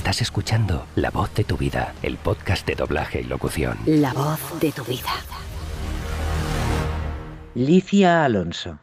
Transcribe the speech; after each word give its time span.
Estás 0.00 0.22
escuchando 0.22 0.86
La 0.96 1.10
voz 1.10 1.34
de 1.34 1.44
tu 1.44 1.58
vida, 1.58 1.92
el 2.02 2.16
podcast 2.16 2.66
de 2.66 2.74
doblaje 2.74 3.20
y 3.20 3.24
locución. 3.24 3.76
La 3.84 4.14
voz 4.14 4.40
de 4.58 4.72
tu 4.72 4.82
vida. 4.82 5.10
Licia 7.54 8.24
Alonso. 8.24 8.78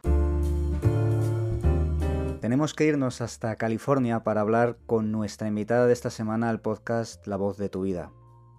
Tenemos 2.40 2.72
que 2.72 2.84
irnos 2.84 3.20
hasta 3.20 3.56
California 3.56 4.22
para 4.22 4.42
hablar 4.42 4.78
con 4.86 5.10
nuestra 5.10 5.48
invitada 5.48 5.88
de 5.88 5.92
esta 5.92 6.10
semana 6.10 6.50
al 6.50 6.60
podcast 6.60 7.26
La 7.26 7.36
voz 7.36 7.58
de 7.58 7.68
tu 7.68 7.82
vida. 7.82 8.12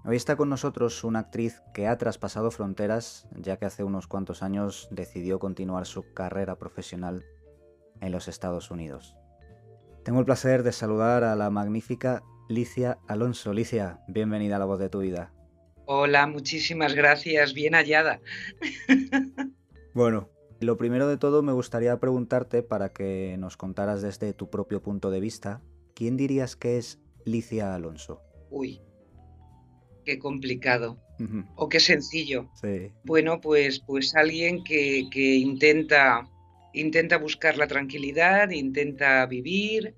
Hoy 0.04 0.18
está 0.18 0.36
con 0.36 0.50
nosotros 0.50 1.06
una 1.06 1.20
actriz 1.20 1.62
que 1.74 1.88
ha 1.88 1.98
traspasado 1.98 2.52
fronteras, 2.52 3.30
ya 3.38 3.56
que 3.56 3.68
hace 3.68 3.86
unos 3.86 4.08
cuantos 4.08 4.44
años 4.44 4.90
decidió 4.92 5.40
continuar 5.40 5.86
su 5.86 6.14
carrera 6.14 6.58
profesional 6.58 7.24
en 8.02 8.12
los 8.12 8.28
Estados 8.28 8.70
Unidos. 8.70 9.16
Tengo 10.04 10.20
el 10.20 10.26
placer 10.26 10.64
de 10.64 10.74
saludar 10.74 11.24
a 11.24 11.38
la 11.38 11.50
magnífica 11.50 12.22
Licia 12.50 12.98
Alonso. 13.08 13.54
Licia, 13.54 14.00
bienvenida 14.08 14.56
a 14.56 14.60
La 14.60 14.66
voz 14.66 14.80
de 14.80 14.90
tu 14.90 15.02
vida. 15.02 15.32
Hola, 15.86 16.26
muchísimas 16.26 16.96
gracias, 16.96 17.54
bien 17.54 17.76
hallada. 17.76 18.22
bueno, 19.94 20.32
lo 20.60 20.76
primero 20.76 21.08
de 21.08 21.18
todo 21.18 21.44
me 21.44 21.54
gustaría 21.54 22.00
preguntarte 22.00 22.64
para 22.64 22.90
que 22.90 23.36
nos 23.38 23.56
contaras 23.56 24.02
desde 24.02 24.34
tu 24.34 24.50
propio 24.50 24.82
punto 24.82 25.12
de 25.12 25.20
vista, 25.20 25.62
¿quién 25.94 26.18
dirías 26.18 26.56
que 26.56 26.80
es 26.80 27.00
Licia 27.24 27.76
Alonso? 27.76 28.24
Uy, 28.50 28.82
qué 30.04 30.18
complicado. 30.18 30.98
O 31.56 31.70
qué 31.70 31.80
sencillo. 31.80 32.50
Bueno, 33.04 33.42
pues, 33.42 33.80
pues 33.80 34.16
alguien 34.16 34.64
que, 34.64 35.36
intenta, 35.36 36.28
intenta 36.74 37.20
buscar 37.20 37.58
la 37.58 37.68
tranquilidad, 37.68 38.50
intenta 38.50 39.24
vivir 39.28 39.94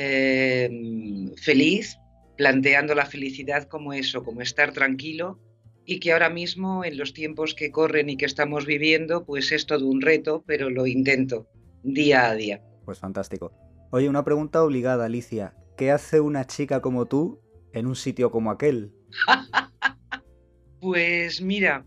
em, 0.00 1.34
feliz, 1.36 1.98
planteando 2.36 2.94
la 2.94 3.06
felicidad 3.06 3.64
como 3.64 3.92
eso, 3.92 4.22
como 4.22 4.42
estar 4.42 4.72
tranquilo 4.72 5.40
y 5.84 5.98
que 5.98 6.12
ahora 6.12 6.30
mismo 6.30 6.84
en 6.84 6.96
los 6.96 7.12
tiempos 7.14 7.54
que 7.54 7.72
corren 7.72 8.08
y 8.08 8.16
que 8.16 8.26
estamos 8.26 8.64
viviendo, 8.64 9.24
pues 9.24 9.50
es 9.50 9.66
todo 9.66 9.86
un 9.86 10.00
reto, 10.00 10.44
pero 10.46 10.70
lo 10.70 10.86
intento 10.86 11.48
día 11.82 12.30
a 12.30 12.34
día. 12.34 12.62
Pues 12.84 12.98
fantástico. 12.98 13.52
Oye, 13.90 14.08
una 14.08 14.24
pregunta 14.24 14.62
obligada, 14.62 15.06
Alicia. 15.06 15.54
¿Qué 15.76 15.90
hace 15.90 16.20
una 16.20 16.46
chica 16.46 16.80
como 16.80 17.06
tú 17.06 17.40
en 17.72 17.86
un 17.86 17.96
sitio 17.96 18.30
como 18.30 18.50
aquel? 18.50 18.92
pues 20.80 21.40
mira, 21.40 21.84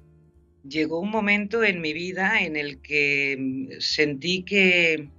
llegó 0.67 1.00
un 1.00 1.12
momento 1.12 1.64
en 1.64 1.80
mi 1.80 1.94
vida 1.94 2.42
en 2.42 2.56
el 2.56 2.82
que 2.82 3.38
mm, 3.39 3.67
sentí 3.80 4.44
que, 4.44 5.09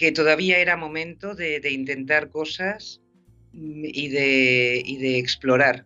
que 0.00 0.12
todavía 0.12 0.58
era 0.60 0.78
momento 0.78 1.34
de, 1.34 1.60
intentar 1.70 2.30
cosas 2.30 3.02
mm, 3.52 3.84
y 3.84 4.08
de, 4.08 4.82
y 4.82 4.96
de, 4.96 5.18
explorar. 5.18 5.84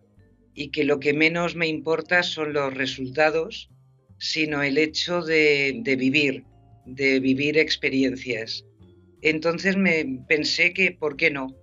Y 0.53 0.69
que 0.69 0.85
lo 0.85 1.01
que 1.01 1.13
menos 1.13 1.57
me 1.57 1.67
importa 1.67 2.23
son 2.23 2.53
los 2.53 2.73
resultados, 2.73 3.69
sino 4.17 4.63
el 4.63 4.77
hecho 4.77 5.21
de, 5.21 5.81
de 5.83 5.97
vivir, 5.97 6.45
de 6.85 7.19
vivir 7.19 7.57
experiencias. 7.57 8.63
Entonces 9.21 9.75
me 9.75 10.21
pensé 10.29 10.73
que, 10.73 10.93
¿por 10.93 11.17
qué 11.17 11.29
no? 11.29 11.53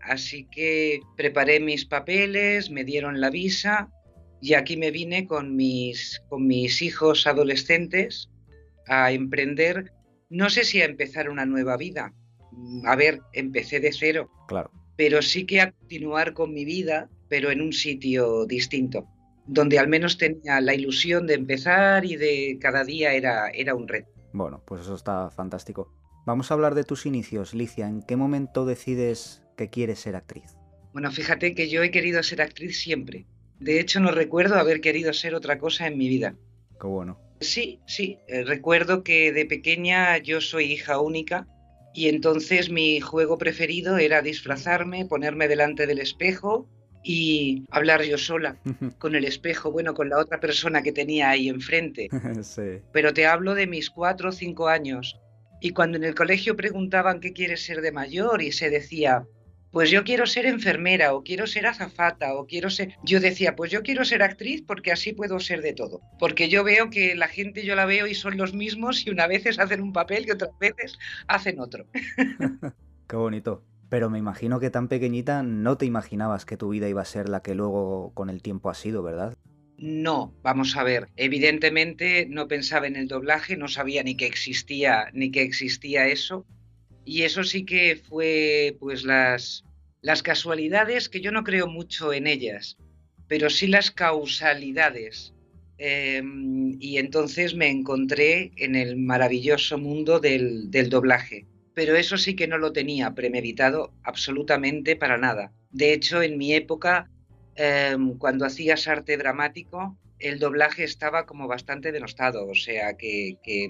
Así 0.00 0.46
que 0.48 1.00
preparé 1.16 1.58
mis 1.58 1.86
papeles, 1.86 2.70
me 2.70 2.84
dieron 2.84 3.20
la 3.20 3.30
visa 3.30 3.90
y 4.40 4.54
aquí 4.54 4.76
me 4.76 4.92
vine 4.92 5.26
con 5.26 5.56
mis, 5.56 6.22
con 6.28 6.46
mis 6.46 6.82
hijos 6.82 7.26
adolescentes 7.26 8.28
a 8.86 9.10
emprender, 9.10 9.90
no 10.28 10.50
sé 10.50 10.64
si 10.64 10.80
a 10.80 10.84
empezar 10.84 11.28
una 11.30 11.46
nueva 11.46 11.76
vida. 11.76 12.12
A 12.84 12.96
ver, 12.96 13.20
empecé 13.32 13.80
de 13.80 13.92
cero. 13.92 14.30
Claro. 14.48 14.70
Pero 14.96 15.22
sí 15.22 15.44
que 15.44 15.60
a 15.60 15.72
continuar 15.72 16.32
con 16.32 16.52
mi 16.52 16.64
vida, 16.64 17.10
pero 17.28 17.50
en 17.50 17.60
un 17.60 17.72
sitio 17.72 18.46
distinto, 18.46 19.06
donde 19.46 19.78
al 19.78 19.88
menos 19.88 20.16
tenía 20.16 20.60
la 20.60 20.74
ilusión 20.74 21.26
de 21.26 21.34
empezar 21.34 22.04
y 22.04 22.16
de 22.16 22.58
cada 22.60 22.84
día 22.84 23.12
era, 23.12 23.48
era 23.50 23.74
un 23.74 23.88
reto. 23.88 24.10
Bueno, 24.32 24.62
pues 24.66 24.82
eso 24.82 24.94
está 24.94 25.30
fantástico. 25.30 25.92
Vamos 26.24 26.50
a 26.50 26.54
hablar 26.54 26.74
de 26.74 26.84
tus 26.84 27.06
inicios, 27.06 27.54
Licia. 27.54 27.86
¿En 27.86 28.02
qué 28.02 28.16
momento 28.16 28.66
decides 28.66 29.42
que 29.56 29.70
quieres 29.70 30.00
ser 30.00 30.16
actriz? 30.16 30.56
Bueno, 30.92 31.10
fíjate 31.12 31.54
que 31.54 31.68
yo 31.68 31.82
he 31.82 31.90
querido 31.90 32.22
ser 32.22 32.42
actriz 32.42 32.80
siempre. 32.80 33.26
De 33.60 33.80
hecho, 33.80 34.00
no 34.00 34.10
recuerdo 34.10 34.56
haber 34.56 34.80
querido 34.80 35.12
ser 35.12 35.34
otra 35.34 35.58
cosa 35.58 35.86
en 35.86 35.96
mi 35.96 36.08
vida. 36.08 36.34
Qué 36.80 36.86
bueno. 36.86 37.20
Sí, 37.40 37.80
sí. 37.86 38.18
Eh, 38.28 38.44
recuerdo 38.44 39.02
que 39.02 39.32
de 39.32 39.46
pequeña 39.46 40.18
yo 40.18 40.40
soy 40.40 40.72
hija 40.72 41.00
única 41.00 41.46
y 41.94 42.08
entonces 42.08 42.70
mi 42.70 43.00
juego 43.00 43.38
preferido 43.38 43.98
era 43.98 44.22
disfrazarme, 44.22 45.06
ponerme 45.06 45.48
delante 45.48 45.86
del 45.86 45.98
espejo 45.98 46.68
y 47.02 47.64
hablar 47.70 48.02
yo 48.02 48.18
sola 48.18 48.58
con 48.98 49.14
el 49.14 49.24
espejo, 49.24 49.70
bueno, 49.70 49.94
con 49.94 50.08
la 50.08 50.18
otra 50.18 50.40
persona 50.40 50.82
que 50.82 50.92
tenía 50.92 51.30
ahí 51.30 51.48
enfrente. 51.48 52.08
sí. 52.42 52.80
Pero 52.92 53.14
te 53.14 53.26
hablo 53.26 53.54
de 53.54 53.66
mis 53.66 53.90
cuatro 53.90 54.30
o 54.30 54.32
cinco 54.32 54.68
años. 54.68 55.18
Y 55.60 55.70
cuando 55.70 55.96
en 55.96 56.04
el 56.04 56.14
colegio 56.14 56.56
preguntaban 56.56 57.20
qué 57.20 57.32
quieres 57.32 57.64
ser 57.64 57.80
de 57.80 57.92
mayor 57.92 58.42
y 58.42 58.52
se 58.52 58.68
decía, 58.68 59.24
pues 59.76 59.90
yo 59.90 60.04
quiero 60.04 60.24
ser 60.24 60.46
enfermera 60.46 61.12
o 61.12 61.22
quiero 61.22 61.46
ser 61.46 61.66
azafata 61.66 62.32
o 62.32 62.46
quiero 62.46 62.70
ser... 62.70 62.96
Yo 63.04 63.20
decía, 63.20 63.54
pues 63.54 63.70
yo 63.70 63.82
quiero 63.82 64.06
ser 64.06 64.22
actriz 64.22 64.64
porque 64.66 64.90
así 64.90 65.12
puedo 65.12 65.38
ser 65.38 65.60
de 65.60 65.74
todo. 65.74 66.00
Porque 66.18 66.48
yo 66.48 66.64
veo 66.64 66.88
que 66.88 67.14
la 67.14 67.28
gente 67.28 67.62
yo 67.62 67.74
la 67.74 67.84
veo 67.84 68.06
y 68.06 68.14
son 68.14 68.38
los 68.38 68.54
mismos 68.54 69.06
y 69.06 69.10
una 69.10 69.26
veces 69.26 69.58
hacen 69.58 69.82
un 69.82 69.92
papel 69.92 70.24
y 70.26 70.30
otras 70.30 70.52
veces 70.58 70.98
hacen 71.28 71.60
otro. 71.60 71.84
Qué 73.06 73.16
bonito. 73.16 73.66
Pero 73.90 74.08
me 74.08 74.18
imagino 74.18 74.60
que 74.60 74.70
tan 74.70 74.88
pequeñita 74.88 75.42
no 75.42 75.76
te 75.76 75.84
imaginabas 75.84 76.46
que 76.46 76.56
tu 76.56 76.70
vida 76.70 76.88
iba 76.88 77.02
a 77.02 77.04
ser 77.04 77.28
la 77.28 77.42
que 77.42 77.54
luego 77.54 78.12
con 78.14 78.30
el 78.30 78.40
tiempo 78.40 78.70
ha 78.70 78.74
sido, 78.74 79.02
¿verdad? 79.02 79.36
No, 79.76 80.32
vamos 80.42 80.74
a 80.78 80.84
ver. 80.84 81.08
Evidentemente 81.16 82.26
no 82.30 82.48
pensaba 82.48 82.86
en 82.86 82.96
el 82.96 83.08
doblaje, 83.08 83.58
no 83.58 83.68
sabía 83.68 84.02
ni 84.02 84.16
que 84.16 84.24
existía 84.24 85.10
ni 85.12 85.30
que 85.30 85.42
existía 85.42 86.08
eso. 86.08 86.46
Y 87.04 87.22
eso 87.22 87.44
sí 87.44 87.66
que 87.66 87.96
fue 88.08 88.74
pues 88.80 89.04
las 89.04 89.65
las 90.06 90.22
casualidades, 90.22 91.08
que 91.08 91.20
yo 91.20 91.32
no 91.32 91.42
creo 91.42 91.66
mucho 91.66 92.12
en 92.12 92.28
ellas, 92.28 92.78
pero 93.26 93.50
sí 93.50 93.66
las 93.66 93.90
causalidades. 93.90 95.34
Em, 95.78 96.76
y 96.80 96.98
entonces 96.98 97.56
me 97.56 97.68
encontré 97.68 98.52
en 98.56 98.76
el 98.76 98.96
maravilloso 98.96 99.78
mundo 99.78 100.20
del, 100.20 100.70
doblaje. 100.70 101.44
Pero 101.74 101.96
eso 101.96 102.16
sí 102.18 102.36
que 102.36 102.46
no 102.46 102.56
lo 102.56 102.72
tenía 102.72 103.16
premeditado 103.16 103.92
absolutamente 104.04 104.94
para 104.94 105.18
nada. 105.18 105.52
De 105.72 105.92
hecho, 105.92 106.22
en 106.22 106.38
mi 106.38 106.54
época, 106.54 107.10
em, 107.56 108.16
cuando 108.16 108.46
hacías 108.46 108.86
arte 108.86 109.16
dramático, 109.16 109.98
el 110.20 110.38
doblaje 110.38 110.84
estaba 110.84 111.26
como 111.26 111.48
bastante 111.48 111.90
denostado, 111.90 112.46
o 112.46 112.54
sea 112.54 112.96
que, 112.96 113.38
que 113.42 113.68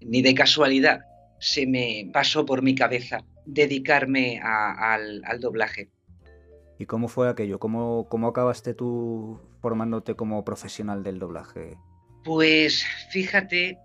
ni 0.00 0.22
de 0.22 0.34
casualidad 0.34 1.00
se 1.40 1.66
me 1.66 2.08
pasó 2.12 2.46
por 2.46 2.62
mi 2.62 2.76
cabeza 2.76 3.24
dedicarme 3.46 4.40
al, 4.42 5.22
doblaje. 5.40 5.88
¿Y 6.78 6.86
cómo 6.86 7.08
fue 7.08 7.28
aquello? 7.28 7.58
¿Cómo, 7.58 8.06
¿Cómo 8.08 8.28
acabaste 8.28 8.74
tú 8.74 9.40
formándote 9.62 10.14
como 10.14 10.44
profesional 10.44 11.02
del 11.02 11.18
doblaje? 11.18 11.78
Pues 12.24 12.84
fíjate, 13.10 13.78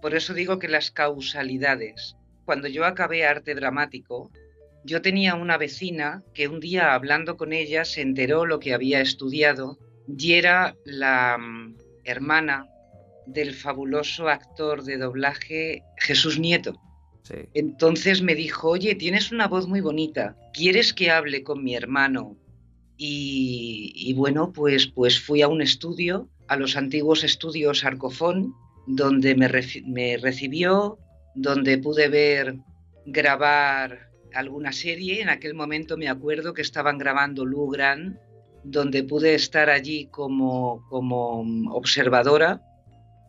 por 0.00 0.14
eso 0.14 0.34
digo 0.34 0.58
que 0.58 0.68
las 0.68 0.90
causalidades. 0.90 2.16
Cuando 2.44 2.68
yo 2.68 2.84
acabé 2.84 3.26
arte 3.26 3.54
dramático, 3.54 4.30
yo 4.84 5.02
tenía 5.02 5.34
una 5.34 5.58
vecina 5.58 6.22
que 6.34 6.48
un 6.48 6.60
día 6.60 6.94
hablando 6.94 7.36
con 7.36 7.52
ella 7.52 7.84
se 7.84 8.00
enteró 8.02 8.46
lo 8.46 8.60
que 8.60 8.74
había 8.74 9.00
estudiado 9.00 9.78
y 10.06 10.34
era 10.34 10.74
la 10.84 11.36
mm, 11.38 11.76
hermana 12.04 12.66
del 13.26 13.54
fabuloso 13.54 14.28
actor 14.28 14.82
de 14.82 14.96
doblaje 14.96 15.82
Jesús 15.98 16.38
Nieto. 16.38 16.80
Entonces 17.54 18.22
me 18.22 18.34
dijo, 18.34 18.70
oye, 18.70 18.94
tienes 18.94 19.32
una 19.32 19.46
voz 19.46 19.68
muy 19.68 19.80
bonita, 19.80 20.36
¿quieres 20.52 20.92
que 20.92 21.10
hable 21.10 21.42
con 21.42 21.62
mi 21.62 21.74
hermano? 21.74 22.36
Y, 23.02 24.12
bueno, 24.14 24.52
pues, 24.52 24.86
pues 24.86 25.18
fui 25.18 25.40
a 25.40 25.48
un 25.48 25.62
estudio, 25.62 26.28
a 26.48 26.56
los 26.56 26.76
antiguos 26.76 27.24
estudios 27.24 27.82
Arcofón, 27.82 28.54
donde 28.86 29.34
me, 29.34 29.48
recibió, 30.18 30.98
donde 31.34 31.78
pude 31.78 32.08
ver 32.08 32.58
grabar 33.06 34.10
alguna 34.34 34.72
serie. 34.72 35.22
En 35.22 35.30
aquel 35.30 35.54
momento 35.54 35.96
me 35.96 36.08
acuerdo 36.08 36.52
que 36.52 36.60
estaban 36.60 36.98
grabando 36.98 37.46
Lugran, 37.46 38.20
donde 38.64 39.02
pude 39.02 39.34
estar 39.34 39.70
allí 39.70 40.08
como, 40.10 40.86
como 40.90 41.40
observadora. 41.72 42.60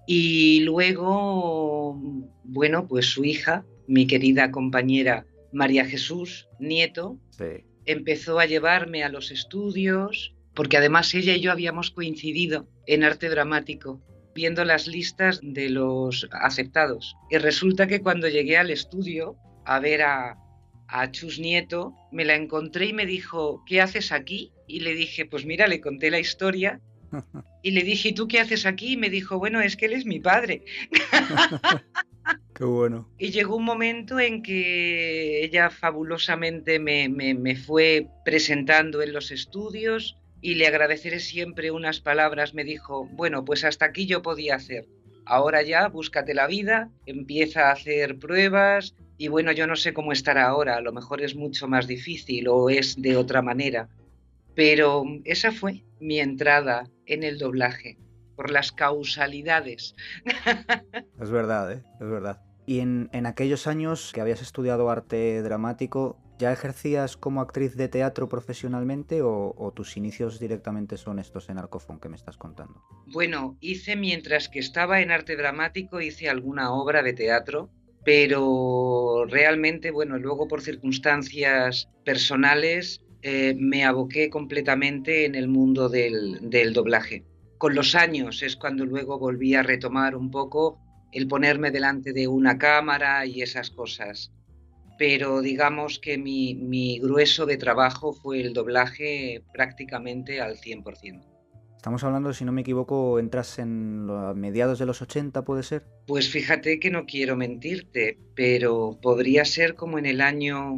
Y 0.06 0.62
luego, 0.62 1.98
bueno, 2.44 2.90
pues 2.90 3.06
su 3.06 3.24
hija 3.24 3.64
mi 3.88 4.08
querida 4.08 4.52
compañera 4.52 5.26
María 5.52 5.86
Jesús 5.86 6.48
Nieto, 6.60 7.20
empezó 7.86 8.40
a 8.40 8.46
llevarme 8.46 9.04
a 9.04 9.10
los 9.10 9.32
estudios, 9.32 10.34
porque 10.54 10.78
además 10.78 11.14
ella 11.14 11.36
y 11.36 11.42
yo 11.42 11.52
habíamos 11.52 11.92
coincidido 11.92 12.68
en 12.88 13.04
arte 13.04 13.30
dramático, 13.30 14.02
viendo 14.34 14.64
las 14.64 14.88
listas 14.88 15.40
de 15.42 15.70
los 15.70 16.28
aceptados. 16.32 17.16
Y 17.30 17.38
resulta 17.38 17.88
que 17.88 18.02
cuando 18.02 18.28
llegué 18.28 18.58
al 18.58 18.70
estudio 18.70 19.36
a 19.66 19.80
ver 19.80 20.04
a, 20.04 20.38
a 20.88 21.12
Chus 21.12 21.40
Nieto, 21.40 21.94
me 22.12 22.26
la 22.26 22.36
encontré 22.36 22.88
y 22.88 22.94
me 22.94 23.06
dijo, 23.06 23.64
¿qué 23.66 23.82
haces 23.82 24.12
aquí? 24.12 24.54
Y 24.68 24.82
le 24.82 24.94
dije, 24.94 25.26
pues 25.26 25.46
mira, 25.46 25.68
le 25.68 25.82
conté 25.82 26.12
la 26.12 26.20
historia. 26.20 26.80
Y 27.64 27.72
le 27.72 27.84
dije, 27.84 28.10
¿y 28.10 28.14
tú 28.14 28.28
qué 28.28 28.40
haces 28.40 28.66
aquí? 28.66 28.94
Y 28.94 28.98
me 28.98 29.10
dijo, 29.10 29.38
bueno, 29.38 29.62
es 29.62 29.76
que 29.76 29.86
él 29.86 29.94
es 29.94 30.06
mi 30.06 30.20
padre. 30.20 30.64
Qué 32.54 32.64
bueno. 32.64 33.10
Y 33.18 33.32
llegó 33.32 33.56
un 33.56 33.66
momento 33.66 34.20
en 34.20 34.44
que 34.44 35.44
ella 35.44 35.70
fabulosamente 35.70 36.80
me, 36.80 37.10
me, 37.10 37.34
me 37.34 37.56
fue 37.56 38.08
presentando 38.24 39.02
en 39.02 39.14
los 39.14 39.32
estudios 39.32 40.18
y 40.42 40.56
le 40.56 40.68
agradeceré 40.68 41.20
siempre 41.20 41.72
unas 41.72 42.00
palabras. 42.00 42.54
Me 42.54 42.64
dijo, 42.64 43.08
bueno, 43.14 43.44
pues 43.46 43.64
hasta 43.64 43.86
aquí 43.86 44.06
yo 44.06 44.22
podía 44.22 44.56
hacer. 44.56 44.88
Ahora 45.26 45.62
ya, 45.62 45.88
búscate 45.88 46.34
la 46.34 46.48
vida, 46.48 46.90
empieza 47.06 47.70
a 47.70 47.74
hacer 47.74 48.18
pruebas, 48.18 48.96
y 49.22 49.28
bueno, 49.28 49.52
yo 49.52 49.68
no 49.68 49.76
sé 49.76 49.94
cómo 49.94 50.14
estará 50.14 50.48
ahora, 50.48 50.78
a 50.78 50.82
lo 50.82 50.92
mejor 50.92 51.22
es 51.22 51.36
mucho 51.36 51.68
más 51.68 51.86
difícil 51.86 52.48
o 52.48 52.72
es 52.72 53.00
de 53.00 53.18
otra 53.18 53.44
manera, 53.44 53.88
pero 54.56 55.04
esa 55.26 55.52
fue 55.52 55.84
mi 56.00 56.20
entrada 56.20 56.90
en 57.14 57.24
el 57.24 57.38
doblaje, 57.38 57.98
por 58.36 58.52
las 58.52 58.72
causalidades. 58.72 59.96
Es 61.22 61.30
verdad, 61.30 61.72
¿eh? 61.72 61.84
es 62.00 62.10
verdad. 62.10 62.42
Y 62.66 62.80
en, 62.80 63.10
en 63.14 63.26
aquellos 63.26 63.68
años 63.68 64.12
que 64.14 64.22
habías 64.22 64.42
estudiado 64.42 64.90
arte 64.90 65.42
dramático, 65.44 66.18
¿ya 66.40 66.52
ejercías 66.52 67.16
como 67.16 67.42
actriz 67.42 67.76
de 67.76 67.88
teatro 67.88 68.28
profesionalmente 68.28 69.22
o, 69.22 69.54
o, 69.56 69.72
tus 69.72 69.98
inicios 69.98 70.40
directamente 70.40 70.98
son 70.98 71.20
estos 71.20 71.50
en 71.50 71.60
Arcofón 71.60 72.00
que 72.00 72.10
me 72.10 72.16
estás 72.16 72.38
contando? 72.38 72.84
Bueno, 73.08 73.58
hice 73.62 73.96
mientras 73.96 74.50
que 74.50 74.60
estaba 74.60 75.02
en 75.02 75.12
arte 75.12 75.36
dramático, 75.36 76.02
hice 76.02 76.30
alguna 76.30 76.74
obra 76.74 77.04
de 77.04 77.14
teatro 77.14 77.70
pero 78.04 79.26
realmente, 79.28 79.92
bueno, 79.92 80.18
luego 80.18 80.48
por 80.48 80.62
circunstancias 80.62 81.90
personales 82.04 83.02
eh, 83.22 83.56
me 83.58 83.84
aboqué 83.84 84.30
completamente 84.30 85.26
en 85.26 85.36
el 85.36 85.48
mundo 85.48 85.90
del, 85.90 86.50
del, 86.50 86.74
doblaje. 86.74 87.24
Con 87.58 87.76
los 87.76 87.94
años 87.96 88.42
es 88.42 88.56
cuando 88.56 88.86
luego 88.86 89.20
volví 89.20 89.54
a 89.54 89.64
retomar 89.64 90.16
un 90.16 90.32
poco 90.32 90.80
el 91.12 91.28
ponerme 91.28 91.72
delante 91.72 92.14
de 92.14 92.28
una 92.28 92.58
cámara 92.58 93.26
y 93.26 93.42
esas 93.42 93.70
cosas. 93.70 94.32
Pero 94.98 95.42
digamos 95.42 96.00
que 96.00 96.18
mi, 96.18 96.56
mi 96.56 97.00
grueso 97.00 97.46
de 97.46 97.58
trabajo 97.58 98.14
fue 98.14 98.42
el 98.42 98.54
doblaje 98.54 99.44
prácticamente 99.54 100.42
al 100.42 100.58
100%. 100.58 101.32
Estamos 101.82 102.04
hablando, 102.04 102.32
si 102.32 102.46
no 102.46 102.52
me 102.52 102.62
equivoco, 102.62 103.18
entras 103.18 103.58
en 103.58 104.06
mediados 104.36 104.78
de 104.78 104.86
los 104.86 105.02
80, 105.02 105.44
¿puede 105.44 105.64
ser? 105.64 105.84
Pues 106.06 106.30
fíjate 106.30 106.80
que 106.80 106.92
no 106.92 107.08
quiero 107.08 107.36
mentirte, 107.36 108.20
pero 108.36 109.00
podría 109.02 109.46
ser 109.46 109.74
como 109.74 109.98
en 109.98 110.06
el 110.06 110.22
año 110.22 110.78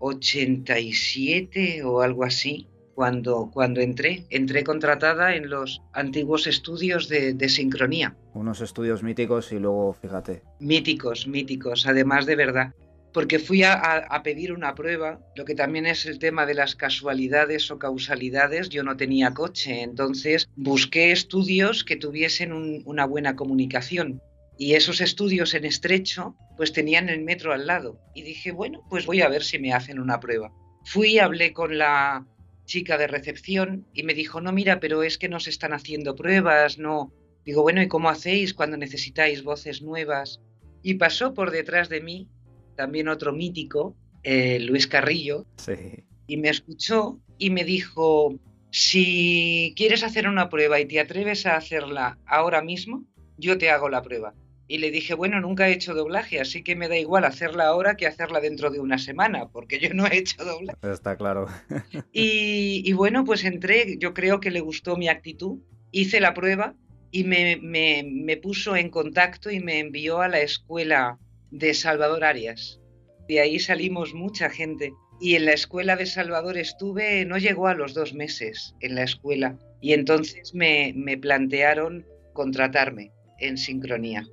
87 0.00 1.84
o 1.84 2.00
algo 2.00 2.24
así, 2.24 2.66
cuando, 2.94 3.50
cuando 3.52 3.80
entré. 3.80 4.26
Entré 4.30 4.64
contratada 4.64 5.34
en 5.36 5.48
los 5.48 5.80
antiguos 5.92 6.46
estudios 6.46 7.08
de, 7.08 7.32
de 7.32 7.48
sincronía. 7.48 8.16
Unos 8.34 8.60
estudios 8.60 9.02
míticos 9.02 9.52
y 9.52 9.58
luego, 9.58 9.94
fíjate. 9.94 10.42
Míticos, 10.58 11.26
míticos, 11.26 11.86
además 11.86 12.26
de 12.26 12.36
verdad 12.36 12.74
porque 13.12 13.38
fui 13.38 13.62
a, 13.62 13.74
a, 13.74 14.22
pedir 14.22 14.52
una 14.52 14.74
prueba, 14.74 15.20
lo 15.34 15.44
que 15.44 15.54
también 15.54 15.86
es 15.86 16.06
el 16.06 16.18
tema 16.18 16.46
de 16.46 16.54
las 16.54 16.76
casualidades 16.76 17.70
o 17.70 17.78
causalidades, 17.78 18.68
yo 18.68 18.82
no 18.82 18.96
tenía 18.96 19.34
coche, 19.34 19.82
entonces 19.82 20.48
busqué 20.56 21.10
estudios 21.10 21.84
que 21.84 21.96
tuviesen 21.96 22.52
un, 22.52 22.82
una 22.84 23.06
buena 23.06 23.34
comunicación. 23.34 24.22
Y 24.60 24.74
esos 24.74 25.00
estudios 25.00 25.54
en 25.54 25.64
estrecho, 25.64 26.36
pues 26.58 26.74
tenían 26.74 27.08
el 27.08 27.22
metro 27.22 27.54
al 27.54 27.66
lado. 27.66 27.98
Y 28.14 28.20
dije, 28.20 28.52
bueno, 28.52 28.84
pues 28.90 29.06
voy 29.06 29.22
a 29.22 29.28
ver 29.30 29.42
si 29.42 29.58
me 29.58 29.72
hacen 29.72 29.98
una 29.98 30.20
prueba. 30.20 30.52
Fui, 30.84 31.18
hablé 31.18 31.54
con 31.54 31.78
la 31.78 32.26
chica 32.66 32.98
de 32.98 33.06
recepción 33.06 33.86
y 33.94 34.02
me 34.02 34.12
dijo, 34.12 34.42
no, 34.42 34.52
mira, 34.52 34.78
pero 34.78 35.02
es 35.02 35.16
que 35.16 35.30
no 35.30 35.40
se 35.40 35.48
están 35.48 35.72
haciendo 35.72 36.14
pruebas, 36.14 36.76
no. 36.76 37.10
Digo, 37.42 37.62
bueno, 37.62 37.80
¿y 37.80 37.88
cómo 37.88 38.10
hacéis 38.10 38.52
cuando 38.52 38.76
necesitáis 38.76 39.42
voces 39.42 39.80
nuevas? 39.80 40.42
Y 40.82 40.96
pasó 40.96 41.32
por 41.32 41.52
detrás 41.52 41.88
de 41.88 42.02
mí 42.02 42.28
también 42.76 43.08
otro 43.08 43.32
mítico, 43.32 43.96
eh, 44.22 44.60
Luis 44.60 44.86
Carrillo, 44.86 45.46
sí. 45.56 46.04
y 46.26 46.36
me 46.36 46.50
escuchó 46.50 47.18
y 47.38 47.48
me 47.48 47.64
dijo, 47.64 48.38
si 48.70 49.72
quieres 49.74 50.02
hacer 50.02 50.28
una 50.28 50.50
prueba 50.50 50.78
y 50.80 50.84
te 50.84 51.00
atreves 51.00 51.46
a 51.46 51.56
hacerla 51.56 52.18
ahora 52.26 52.60
mismo, 52.60 53.06
yo 53.38 53.56
te 53.56 53.70
hago 53.70 53.88
la 53.88 54.02
prueba. 54.02 54.34
Y 54.70 54.78
le 54.78 54.92
dije, 54.92 55.14
bueno, 55.14 55.40
nunca 55.40 55.68
he 55.68 55.72
hecho 55.72 55.94
doblaje, 55.94 56.38
así 56.38 56.62
que 56.62 56.76
me 56.76 56.86
da 56.86 56.96
igual 56.96 57.24
hacerla 57.24 57.66
ahora 57.66 57.96
que 57.96 58.06
hacerla 58.06 58.38
dentro 58.38 58.70
de 58.70 58.78
una 58.78 58.98
semana, 58.98 59.48
porque 59.48 59.80
yo 59.80 59.92
no 59.94 60.06
he 60.06 60.18
hecho 60.18 60.44
doblaje. 60.44 60.78
Está 60.82 61.16
claro. 61.16 61.48
y, 62.12 62.88
y, 62.88 62.92
bueno, 62.92 63.24
pues 63.24 63.42
entré, 63.42 63.96
yo 63.98 64.14
creo 64.14 64.38
que 64.38 64.52
le 64.52 64.60
gustó 64.60 64.96
mi 64.96 65.08
actitud, 65.08 65.58
hice 65.90 66.20
la 66.20 66.34
prueba 66.34 66.76
y 67.10 67.24
me, 67.24 67.56
me, 67.60 68.04
me 68.04 68.36
puso 68.36 68.76
en 68.76 68.90
contacto 68.90 69.50
y 69.50 69.58
me 69.58 69.80
envió 69.80 70.20
a 70.20 70.28
la 70.28 70.38
escuela 70.38 71.18
de 71.50 71.74
Salvador 71.74 72.22
Arias. 72.22 72.80
De 73.26 73.40
ahí 73.40 73.58
salimos 73.58 74.14
mucha 74.14 74.50
gente. 74.50 74.92
Y 75.20 75.34
en 75.34 75.46
la 75.46 75.52
escuela 75.52 75.96
de 75.96 76.06
Salvador 76.06 76.56
estuve, 76.56 77.24
no 77.24 77.38
llegó 77.38 77.66
a 77.66 77.74
los 77.74 77.92
dos 77.92 78.14
meses 78.14 78.76
en 78.78 78.94
la 78.94 79.02
escuela. 79.02 79.58
Y 79.80 79.94
entonces 79.94 80.54
me, 80.54 80.92
me 80.94 81.18
plantearon 81.18 82.06
contratarme 82.34 83.10
en 83.40 83.58
sincronía. 83.58 84.24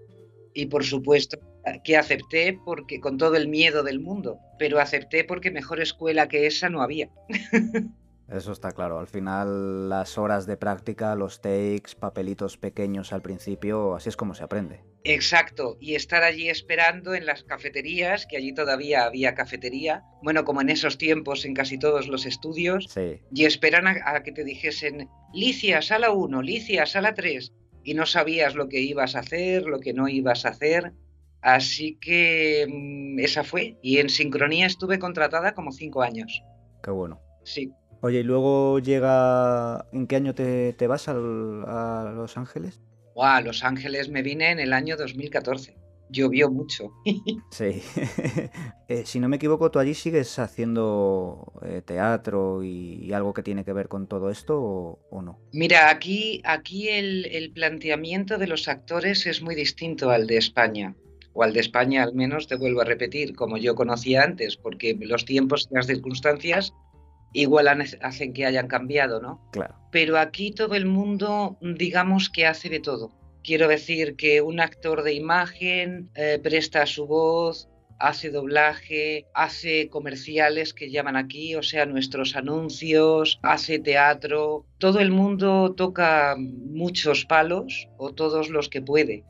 Y 0.58 0.66
por 0.66 0.84
supuesto 0.84 1.38
que 1.84 1.98
acepté 1.98 2.60
porque 2.66 3.00
con 3.00 3.20
todo 3.20 3.36
el 3.36 3.48
miedo 3.48 3.84
del 3.84 4.00
mundo, 4.00 4.40
pero 4.58 4.80
acepté 4.80 5.24
porque 5.24 5.52
mejor 5.52 5.80
escuela 5.80 6.28
que 6.28 6.48
esa 6.48 6.68
no 6.68 6.82
había. 6.82 7.12
Eso 8.28 8.52
está 8.52 8.72
claro. 8.72 9.00
Al 9.00 9.08
final, 9.08 9.88
las 9.88 10.18
horas 10.18 10.48
de 10.48 10.58
práctica, 10.58 11.16
los 11.16 11.42
takes, 11.42 11.96
papelitos 11.98 12.58
pequeños 12.58 13.14
al 13.14 13.22
principio, 13.22 13.96
así 13.96 14.10
es 14.10 14.18
como 14.18 14.34
se 14.34 14.44
aprende. 14.44 14.82
Exacto, 15.04 15.78
y 15.80 15.94
estar 15.94 16.24
allí 16.24 16.50
esperando 16.50 17.14
en 17.14 17.28
las 17.28 17.44
cafeterías, 17.44 18.26
que 18.26 18.36
allí 18.36 18.52
todavía 18.54 19.06
había 19.06 19.36
cafetería, 19.36 20.04
bueno, 20.24 20.44
como 20.44 20.62
en 20.62 20.70
esos 20.70 20.98
tiempos 20.98 21.46
en 21.46 21.54
casi 21.54 21.78
todos 21.78 22.08
los 22.08 22.26
estudios, 22.26 22.88
sí. 22.90 23.22
y 23.32 23.46
esperan 23.46 23.88
a, 23.88 23.96
a, 24.04 24.24
que 24.24 24.34
te 24.34 24.44
dijesen, 24.44 25.08
Licia, 25.34 25.82
sala 25.82 26.12
1, 26.12 26.42
Licia, 26.42 26.86
sala 26.86 27.14
3, 27.14 27.54
y 27.88 27.94
no 27.94 28.06
sabías 28.06 28.54
lo 28.54 28.68
que 28.68 28.82
ibas 28.82 29.16
a 29.16 29.20
hacer, 29.20 29.64
lo 29.64 29.80
que 29.80 29.94
no 29.94 30.10
ibas 30.10 30.46
a 30.46 30.50
hacer. 30.50 30.92
Así 31.40 31.98
que 32.02 32.68
mmm, 32.70 33.18
esa 33.20 33.46
fue, 33.46 33.78
y 33.82 34.00
en 34.00 34.10
sincronía 34.10 34.66
estuve 34.66 35.00
contratada 35.00 35.54
como 35.54 35.72
cinco 35.72 36.02
años. 36.02 36.44
Qué 36.84 36.92
bueno. 36.92 37.22
Sí. 37.46 37.72
Oye, 38.02 38.20
¿y 38.20 38.24
luego 38.24 38.80
llega... 38.80 39.86
¿En 39.94 40.06
qué 40.06 40.18
año 40.18 40.36
te, 40.36 40.74
te 40.74 40.86
vas 40.86 41.08
al, 41.08 41.64
a 41.66 42.12
Los 42.14 42.36
Ángeles? 42.36 42.82
Wow, 43.16 43.42
Los 43.46 43.64
Ángeles 43.64 44.10
me 44.10 44.22
vine 44.22 44.52
en 44.52 44.60
el 44.60 44.74
año 44.74 44.98
2014. 44.98 45.78
Llovió 46.10 46.50
mucho. 46.50 46.92
sí. 47.52 47.82
eh, 48.88 49.04
si 49.06 49.20
no 49.20 49.30
me 49.30 49.36
equivoco, 49.38 49.72
¿tú 49.72 49.80
allí 49.80 49.94
sigues 49.94 50.40
haciendo 50.40 51.54
eh, 51.64 51.82
teatro 51.86 52.64
y, 52.64 53.04
y, 53.04 53.14
algo 53.14 53.34
que 53.34 53.44
tiene 53.44 53.66
que 53.66 53.74
ver 53.74 53.88
con 53.88 54.08
todo 54.08 54.30
esto 54.30 54.60
o, 54.60 55.00
o 55.10 55.22
no? 55.22 55.40
Mira, 55.52 55.90
aquí, 55.90 56.42
aquí 56.46 56.90
el, 56.90 57.26
el 57.26 57.52
planteamiento 57.52 58.38
de 58.38 58.48
los 58.48 58.68
actores 58.68 59.26
es 59.26 59.42
muy 59.42 59.56
distinto 59.56 60.10
al 60.10 60.28
de 60.28 60.38
España 60.38 60.96
o 61.38 61.44
al 61.44 61.54
de 61.54 61.60
España 61.60 62.02
al 62.02 62.16
menos, 62.16 62.48
te 62.48 62.56
vuelvo 62.56 62.82
a 62.82 62.86
repetir, 62.86 63.36
como 63.36 63.58
yo 63.58 63.76
conocía 63.76 64.24
antes, 64.24 64.58
porque 64.58 64.98
los 65.00 65.24
tiempos 65.24 65.68
y 65.70 65.76
las 65.76 65.86
circunstancias 65.86 66.74
igual 67.32 67.68
hacen 68.02 68.34
que 68.34 68.48
hayan 68.48 68.68
cambiado, 68.68 69.22
¿no? 69.22 69.48
Claro. 69.52 69.76
Pero 69.92 70.18
aquí 70.18 70.52
todo 70.52 70.74
el 70.74 70.88
mundo, 70.88 71.60
digamos 71.62 72.32
que 72.32 72.48
hace 72.48 72.70
de 72.70 72.80
todo. 72.80 73.12
Quiero 73.44 73.68
decir 73.68 74.16
que 74.16 74.42
un 74.42 74.60
actor 74.60 75.04
de 75.04 75.14
imagen 75.14 76.10
eh, 76.16 76.40
presta 76.42 76.86
su 76.86 77.08
voz, 77.08 77.70
hace 78.00 78.30
doblaje, 78.30 79.26
hace 79.34 79.90
comerciales 79.90 80.74
que 80.74 80.92
llaman 80.92 81.16
aquí, 81.16 81.56
o 81.56 81.64
sea, 81.64 81.86
nuestros 81.86 82.36
anuncios, 82.36 83.40
hace 83.42 83.80
teatro. 83.80 84.66
Todo 84.78 85.00
el 85.00 85.12
mundo 85.12 85.74
toca 85.76 86.36
muchos 86.38 87.26
palos 87.26 87.90
o 87.98 88.14
todos 88.14 88.50
los 88.50 88.70
que 88.70 88.82
puede. 88.82 89.24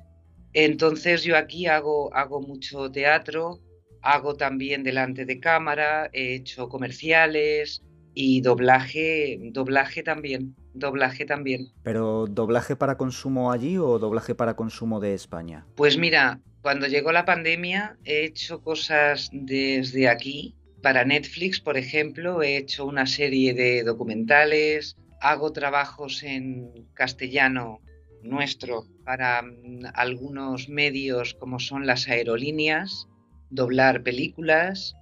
Entonces 0.54 1.24
yo 1.24 1.38
aquí 1.38 1.68
hago, 1.68 2.14
hago 2.14 2.42
mucho 2.42 2.92
teatro, 2.92 3.60
hago 4.02 4.36
también 4.36 4.84
delante 4.84 5.26
de 5.26 5.40
cámara, 5.40 6.10
he 6.14 6.36
hecho 6.36 6.70
comerciales, 6.70 7.84
y 8.20 8.42
doblaje, 8.42 9.38
doblaje 9.52 10.02
también, 10.02 10.56
doblaje 10.79 11.25
también. 11.25 11.72
¿Pero 11.84 12.27
doblaje 12.27 12.75
para 12.75 12.98
consumo 12.98 13.51
allí 13.51 13.77
o 13.77 14.00
doblaje 14.00 14.36
para 14.36 14.55
consumo 14.55 15.00
de 15.00 15.13
España? 15.13 15.65
Pues 15.75 15.98
mira, 15.98 16.39
cuando 16.62 16.88
llegó 16.88 17.12
la 17.12 17.25
pandemia 17.25 17.98
he 18.03 18.25
hecho 18.25 18.62
cosas 18.62 19.29
desde 19.31 20.10
aquí. 20.10 20.55
Para 20.81 21.05
Netflix, 21.05 21.60
por 21.60 21.77
ejemplo, 21.77 22.41
he 22.43 22.57
hecho 22.57 22.86
una 22.86 23.05
serie 23.05 23.53
de 23.53 23.84
documentales, 23.84 24.96
hago 25.22 25.51
trabajos 25.51 26.24
en 26.24 26.88
castellano 26.93 27.81
nuestro 28.22 28.86
para 29.03 29.41
mm, 29.41 29.86
algunos 29.93 30.69
medios 30.69 31.34
como 31.34 31.60
son 31.60 31.86
las 31.88 32.07
aerolíneas, 32.07 33.07
doblar 33.50 34.03
películas, 34.03 34.96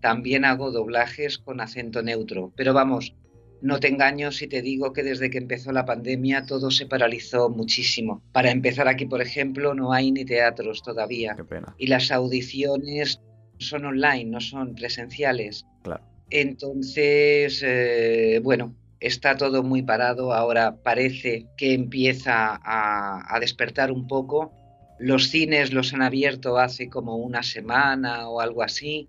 también 0.00 0.44
hago 0.44 0.70
doblajes 0.70 1.38
con 1.38 1.60
acento 1.60 2.02
neutro. 2.02 2.52
Pero 2.56 2.72
vamos, 2.72 3.14
no 3.62 3.80
te 3.80 3.88
engaño 3.88 4.32
si 4.32 4.46
te 4.46 4.62
digo 4.62 4.92
que 4.92 5.02
desde 5.02 5.30
que 5.30 5.38
empezó 5.38 5.72
la 5.72 5.84
pandemia 5.84 6.44
todo 6.46 6.70
se 6.70 6.86
paralizó 6.86 7.48
muchísimo. 7.48 8.22
Para 8.32 8.50
empezar 8.50 8.88
aquí, 8.88 9.06
por 9.06 9.20
ejemplo, 9.20 9.74
no 9.74 9.92
hay 9.92 10.10
ni 10.12 10.24
teatros 10.24 10.82
todavía. 10.82 11.34
Qué 11.36 11.44
pena. 11.44 11.74
Y 11.78 11.86
las 11.88 12.10
audiciones 12.10 13.20
son 13.58 13.84
online, 13.84 14.26
no 14.26 14.40
son 14.40 14.74
presenciales. 14.74 15.66
Claro. 15.82 16.02
Entonces, 16.30 17.62
eh, 17.64 18.40
bueno, 18.42 18.74
está 19.00 19.36
todo 19.36 19.62
muy 19.62 19.82
parado. 19.82 20.32
Ahora 20.32 20.76
parece 20.82 21.46
que 21.56 21.74
empieza 21.74 22.58
a, 22.62 23.34
a 23.34 23.40
despertar 23.40 23.92
un 23.92 24.06
poco. 24.06 24.52
Los 24.98 25.28
cines 25.28 25.72
los 25.72 25.92
han 25.92 26.02
abierto 26.02 26.58
hace 26.58 26.88
como 26.88 27.16
una 27.16 27.42
semana 27.42 28.28
o 28.28 28.40
algo 28.40 28.62
así 28.62 29.08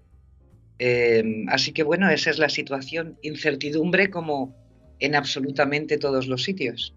Em, 0.83 1.45
así 1.49 1.73
que 1.73 1.83
bueno, 1.83 2.09
esa 2.09 2.31
es 2.31 2.39
la 2.39 2.49
situación, 2.49 3.15
incertidumbre 3.21 4.09
como 4.09 4.55
en 4.97 5.13
absolutamente 5.13 5.99
todos 5.99 6.25
los 6.25 6.41
sitios. 6.41 6.95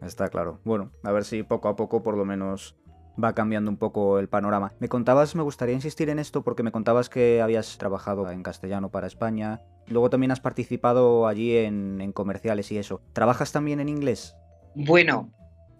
Está 0.00 0.28
claro. 0.28 0.60
Bueno, 0.62 0.92
a 1.02 1.10
ver 1.10 1.24
si 1.24 1.42
poco 1.42 1.66
a 1.66 1.74
poco 1.74 2.04
por 2.04 2.16
lo 2.16 2.24
menos 2.24 2.76
va 3.22 3.34
cambiando 3.34 3.72
un 3.72 3.76
poco 3.76 4.20
el 4.20 4.28
panorama. 4.28 4.72
Me 4.78 4.88
contabas, 4.88 5.34
me 5.34 5.42
gustaría 5.42 5.74
insistir 5.74 6.10
en 6.10 6.20
esto 6.20 6.44
porque 6.44 6.62
me 6.62 6.70
contabas 6.70 7.08
que 7.08 7.42
habías 7.42 7.76
trabajado 7.76 8.30
en 8.30 8.44
castellano 8.44 8.92
para 8.92 9.08
España, 9.08 9.62
luego 9.88 10.10
también 10.10 10.30
has 10.30 10.40
participado 10.40 11.26
allí 11.26 11.56
en, 11.56 12.00
en 12.00 12.12
comerciales 12.12 12.70
y 12.70 12.78
eso. 12.78 13.00
¿Trabajas 13.14 13.50
también 13.50 13.80
en 13.80 13.88
inglés? 13.88 14.36
Bueno, 14.76 15.32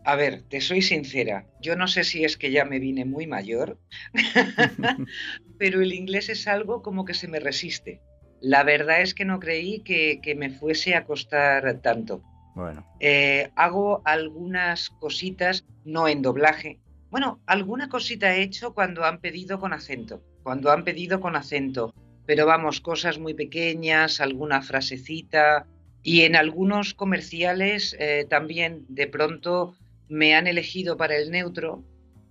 a 0.05 0.17
ver, 0.17 0.43
te 0.43 0.61
soy 0.61 0.83
sincera, 0.83 1.47
yo 1.61 1.77
no 1.77 1.89
sé 1.89 2.05
si 2.05 2.25
es 2.25 2.37
que 2.37 2.51
ya 2.51 2.65
me 2.65 2.79
vine 2.79 3.07
muy 3.07 3.27
mayor, 3.27 3.79
pero 5.59 5.81
el 5.81 5.93
inglés 5.95 6.29
es 6.29 6.47
algo 6.47 6.83
como 6.83 7.05
que 7.05 7.15
se 7.15 7.27
me 7.27 7.41
resiste. 7.41 8.01
La 8.41 8.63
verdad 8.63 9.01
es 9.01 9.15
que 9.15 9.25
no 9.25 9.41
creí 9.41 9.81
que, 9.81 10.35
me 10.37 10.51
fuese 10.51 10.95
a 10.95 11.05
costar 11.05 11.81
tanto. 11.81 12.23
Bueno. 12.55 12.87
Eh, 13.01 13.51
hago 13.57 14.03
algunas 14.05 14.91
cositas, 14.91 15.65
no 15.85 16.07
en 16.07 16.21
doblaje. 16.21 16.79
Bueno, 17.09 17.41
alguna 17.47 17.89
cosita 17.89 18.35
he 18.35 18.43
hecho 18.43 18.75
cuando 18.75 19.05
han 19.05 19.21
pedido 19.21 19.59
con 19.59 19.73
acento, 19.73 20.23
cuando 20.43 20.71
han 20.71 20.85
pedido 20.85 21.21
con 21.21 21.37
acento, 21.37 21.95
pero 22.27 22.45
vamos, 22.45 22.81
cosas 22.81 23.19
muy 23.19 23.33
pequeñas, 23.33 24.21
alguna 24.21 24.61
frasecita. 24.61 25.67
Y 26.03 26.23
en 26.23 26.37
algunos 26.37 26.93
comerciales 26.93 27.97
eh, 27.99 28.27
también 28.29 28.85
de 28.89 29.07
pronto 29.07 29.75
me 30.09 30.35
han 30.35 30.47
elegido 30.47 30.97
para 30.97 31.17
el 31.17 31.31
neutro 31.31 31.85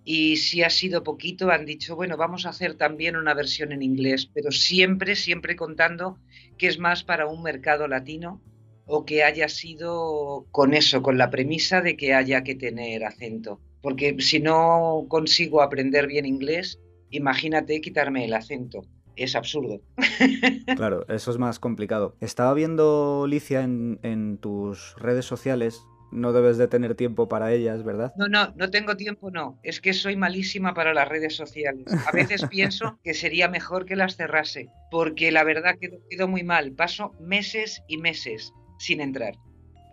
y 0.06 0.38
si 0.38 0.64
ha 0.64 0.70
sido 0.70 1.04
poquito 1.04 1.50
han 1.50 1.66
dicho, 1.66 1.96
bueno, 1.96 2.18
vamos 2.18 2.46
a 2.46 2.50
hacer 2.50 2.76
también 2.76 3.16
una 3.16 3.34
versión 3.34 3.72
en 3.72 3.82
inglés, 3.82 4.30
pero 4.34 4.52
siempre, 4.52 5.16
siempre 5.16 5.56
contando 5.56 6.18
que 6.58 6.68
es 6.68 6.78
más 6.78 7.04
para 7.04 7.28
un 7.28 7.42
mercado 7.42 7.88
latino 7.88 8.42
o 8.86 9.06
que 9.06 9.24
haya 9.24 9.48
sido 9.48 10.46
con 10.52 10.74
eso, 10.74 11.02
con 11.02 11.18
la 11.18 11.30
premisa 11.30 11.82
de 11.82 11.96
que 11.96 12.14
haya 12.14 12.44
que 12.44 12.56
tener 12.56 13.06
acento. 13.06 13.62
Porque 13.82 14.16
si 14.20 14.40
no 14.40 15.06
consigo 15.08 15.62
aprender 15.62 16.08
bien 16.08 16.26
inglés, 16.26 16.80
imagínate 17.10 17.80
quitarme 17.80 18.26
el 18.26 18.34
acento. 18.34 18.86
Es 19.16 19.36
absurdo. 19.36 19.82
Claro, 20.76 21.06
eso 21.08 21.32
es 21.32 21.38
más 21.38 21.60
complicado. 21.60 22.16
Estaba 22.20 22.54
viendo, 22.54 23.26
Licia, 23.28 23.62
en, 23.62 24.00
en 24.02 24.38
tus 24.38 24.96
redes 24.98 25.26
sociales 25.26 25.86
no 26.14 26.32
debes 26.32 26.58
de 26.58 26.68
tener 26.68 26.96
tiempo 26.96 27.28
para 27.28 27.52
ellas, 27.52 27.84
¿verdad? 27.84 28.14
No, 28.16 28.28
no, 28.28 28.54
no 28.56 28.70
tengo 28.70 28.96
tiempo, 28.96 29.32
no. 29.32 29.60
Es 29.64 29.82
que 29.82 29.94
soy 29.94 30.16
malísima 30.16 30.74
para 30.74 30.94
las 30.94 31.08
redes 31.08 31.36
sociales. 31.36 31.86
A 32.08 32.12
veces 32.12 32.46
pienso 32.50 33.00
que 33.04 33.14
sería 33.14 33.50
mejor 33.50 33.86
que 33.86 33.96
las 33.96 34.16
cerrase, 34.16 34.70
porque 34.92 35.32
la 35.32 35.44
verdad 35.44 35.76
que 35.80 36.00
quedo 36.10 36.28
muy 36.28 36.44
mal. 36.44 36.72
Paso 36.74 37.12
meses 37.20 37.84
y 37.88 37.98
meses 37.98 38.54
sin 38.80 39.02
entrar. 39.02 39.34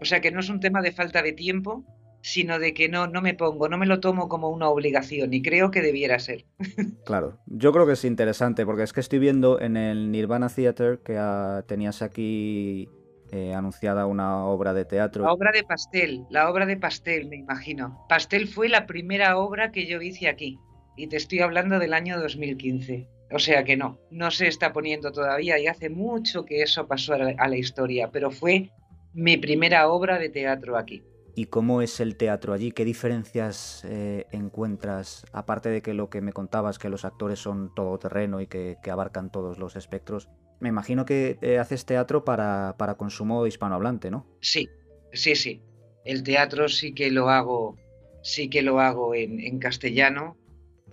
O 0.01 0.05
sea 0.05 0.21
que 0.21 0.31
no 0.31 0.41
es 0.41 0.49
un 0.49 0.61
tema 0.61 0.83
de 0.83 0.93
falta 0.93 1.23
de 1.23 1.33
tiempo, 1.33 1.85
sino 2.23 2.59
de 2.59 2.75
que 2.75 2.89
no, 2.89 3.07
no 3.07 3.23
me 3.23 3.35
pongo, 3.35 3.69
no 3.69 3.79
me 3.79 3.87
lo 3.87 4.01
tomo 4.01 4.29
como 4.29 4.51
una 4.51 4.69
obligación 4.69 5.33
y 5.33 5.43
creo 5.43 5.71
que 5.71 5.83
debiera 5.83 6.19
ser. 6.19 6.45
Claro, 7.05 7.39
yo 7.47 7.73
creo 7.73 7.87
que 7.87 7.95
es 7.95 8.05
interesante 8.05 8.65
porque 8.65 8.85
es 8.85 8.93
que 8.93 9.01
estoy 9.01 9.19
viendo 9.19 9.61
en 9.61 9.77
el 9.77 10.13
Nirvana 10.13 10.49
Theater 10.49 11.01
que 11.05 11.17
ah, 11.19 11.65
tenías 11.67 12.03
aquí 12.03 12.89
eh, 13.33 13.55
anunciada 13.55 14.07
una 14.07 14.45
obra 14.45 14.75
de 14.75 14.85
teatro. 14.85 15.25
La 15.25 15.33
obra 15.33 15.53
de 15.53 15.63
pastel, 15.63 16.27
la 16.31 16.51
obra 16.51 16.67
de 16.67 16.77
pastel, 16.77 17.29
me 17.29 17.37
imagino. 17.37 18.05
Pastel 18.09 18.49
fue 18.49 18.69
la 18.69 18.87
primera 18.87 19.39
obra 19.39 19.71
que 19.71 19.87
yo 19.87 20.01
hice 20.01 20.29
aquí 20.29 20.59
y 20.97 21.07
te 21.07 21.17
estoy 21.17 21.39
hablando 21.41 21.79
del 21.79 21.95
año 21.95 22.21
2015. 22.21 23.09
O 23.33 23.39
sea 23.39 23.63
que 23.63 23.77
no, 23.77 24.01
no 24.11 24.31
se 24.33 24.49
está 24.49 24.73
poniendo 24.73 25.13
todavía 25.13 25.59
y 25.59 25.69
hace 25.69 25.89
mucho 25.89 26.45
que 26.45 26.63
eso 26.63 26.89
pasó 26.89 27.15
a 27.15 27.49
la, 27.49 27.57
historia, 27.57 28.11
pero 28.11 28.33
fue 28.33 28.71
mi 29.15 29.37
primera 29.37 29.89
obra 29.89 30.19
de 30.19 30.29
teatro 30.29 30.77
aquí. 30.77 31.05
¿Y 31.37 31.45
cómo 31.47 31.81
es 31.81 32.01
el 32.01 32.17
teatro 32.17 32.53
allí? 32.53 32.73
¿Qué 32.73 32.85
diferencias 32.85 33.85
eh, 33.89 34.27
encuentras? 34.33 35.25
Aparte 35.33 35.69
de 35.69 35.81
que 35.81 35.95
lo 35.95 36.11
que 36.11 36.21
me 36.21 36.33
contabas, 36.33 36.81
que 36.81 36.89
los 36.89 37.05
actores 37.05 37.39
son 37.39 37.73
todoterreno 37.73 38.41
y 38.41 38.49
que 38.49 38.77
abarcan 38.91 39.31
todos 39.31 39.59
los 39.59 39.77
espectros, 39.77 40.29
me 40.61 40.69
imagino 40.69 41.05
que 41.05 41.39
eh, 41.41 41.59
haces 41.59 41.85
teatro 41.85 42.25
para, 42.25 42.77
para, 42.79 42.95
consumo 42.95 43.47
hispanohablante, 43.47 44.11
¿no? 44.11 44.27
Sí, 44.41 44.69
sí, 45.13 45.35
sí. 45.35 45.63
El 46.05 46.23
teatro 46.23 46.69
sí 46.69 46.93
que 46.93 47.11
lo 47.11 47.31
hago, 47.31 47.77
sí 48.23 48.49
que 48.49 48.63
lo 48.63 48.81
hago 48.81 49.15
en, 49.15 49.59
castellano. 49.59 50.37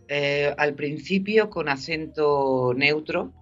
Eh, 0.07 0.53
al 0.57 0.73
principio 0.73 1.49
con 1.49 1.67
acento 1.67 2.73
neutro, 2.75 3.33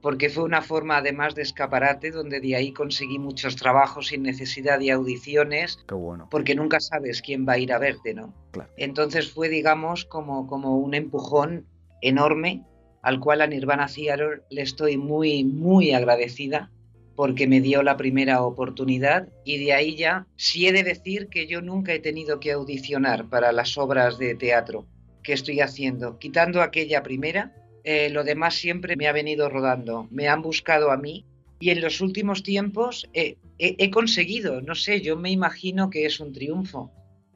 porque 0.00 0.30
fue 0.30 0.44
una 0.44 0.62
forma 0.62 0.96
además 0.96 1.34
de 1.34 1.42
escaparate, 1.42 2.10
donde 2.10 2.40
de 2.40 2.56
ahí 2.56 2.72
conseguí 2.72 3.18
muchos 3.18 3.56
trabajos 3.56 4.08
sin 4.08 4.22
necesidad 4.22 4.78
de 4.78 4.90
audiciones, 4.90 5.78
Qué 5.86 5.94
bueno. 5.94 6.28
porque 6.30 6.54
nunca 6.54 6.80
sabes 6.80 7.20
quién 7.20 7.46
va 7.46 7.52
a 7.52 7.58
ir 7.58 7.72
a 7.72 7.78
verte, 7.78 8.14
¿no? 8.14 8.34
Claro. 8.52 8.70
Entonces 8.78 9.30
fue, 9.30 9.48
digamos, 9.48 10.06
como, 10.06 10.46
como 10.46 10.78
un 10.78 10.94
empujón 10.94 11.66
enorme 12.00 12.64
al 13.02 13.18
cual 13.18 13.42
a 13.42 13.46
Nirvana 13.46 13.88
Theater 13.88 14.44
le 14.48 14.62
estoy 14.62 14.96
muy, 14.96 15.44
muy 15.44 15.92
agradecida 15.92 16.70
porque 17.16 17.46
me 17.46 17.60
dio 17.60 17.82
la 17.82 17.96
primera 17.96 18.42
oportunidad 18.42 19.28
y 19.44 19.62
de 19.62 19.74
ahí 19.74 19.96
ya 19.96 20.26
sí 20.36 20.66
he 20.66 20.72
de 20.72 20.82
decir 20.82 21.28
que 21.28 21.46
yo 21.46 21.60
nunca 21.60 21.92
he 21.92 21.98
tenido 21.98 22.40
que 22.40 22.52
audicionar 22.52 23.28
para 23.28 23.52
las 23.52 23.76
obras 23.76 24.18
de 24.18 24.34
teatro 24.34 24.86
que 25.22 25.34
estoy 25.34 25.60
haciendo. 25.60 26.18
Quitando 26.18 26.62
aquella 26.62 27.02
primera, 27.02 27.52
eh, 27.84 28.08
lo 28.08 28.24
demás 28.24 28.54
siempre 28.54 28.96
me 28.96 29.08
ha 29.08 29.12
venido 29.12 29.48
rodando, 29.48 30.08
me 30.10 30.28
han 30.28 30.40
buscado 30.40 30.90
a 30.90 30.96
mí 30.96 31.26
y 31.60 31.70
en 31.70 31.80
los 31.80 32.00
últimos 32.00 32.42
tiempos 32.42 33.08
he 33.12 33.90
conseguido, 33.90 34.60
no 34.62 34.74
sé, 34.74 35.00
yo 35.00 35.16
me 35.16 35.30
imagino 35.30 35.90
que 35.90 36.06
es 36.06 36.18
un 36.18 36.32
triunfo, 36.32 36.90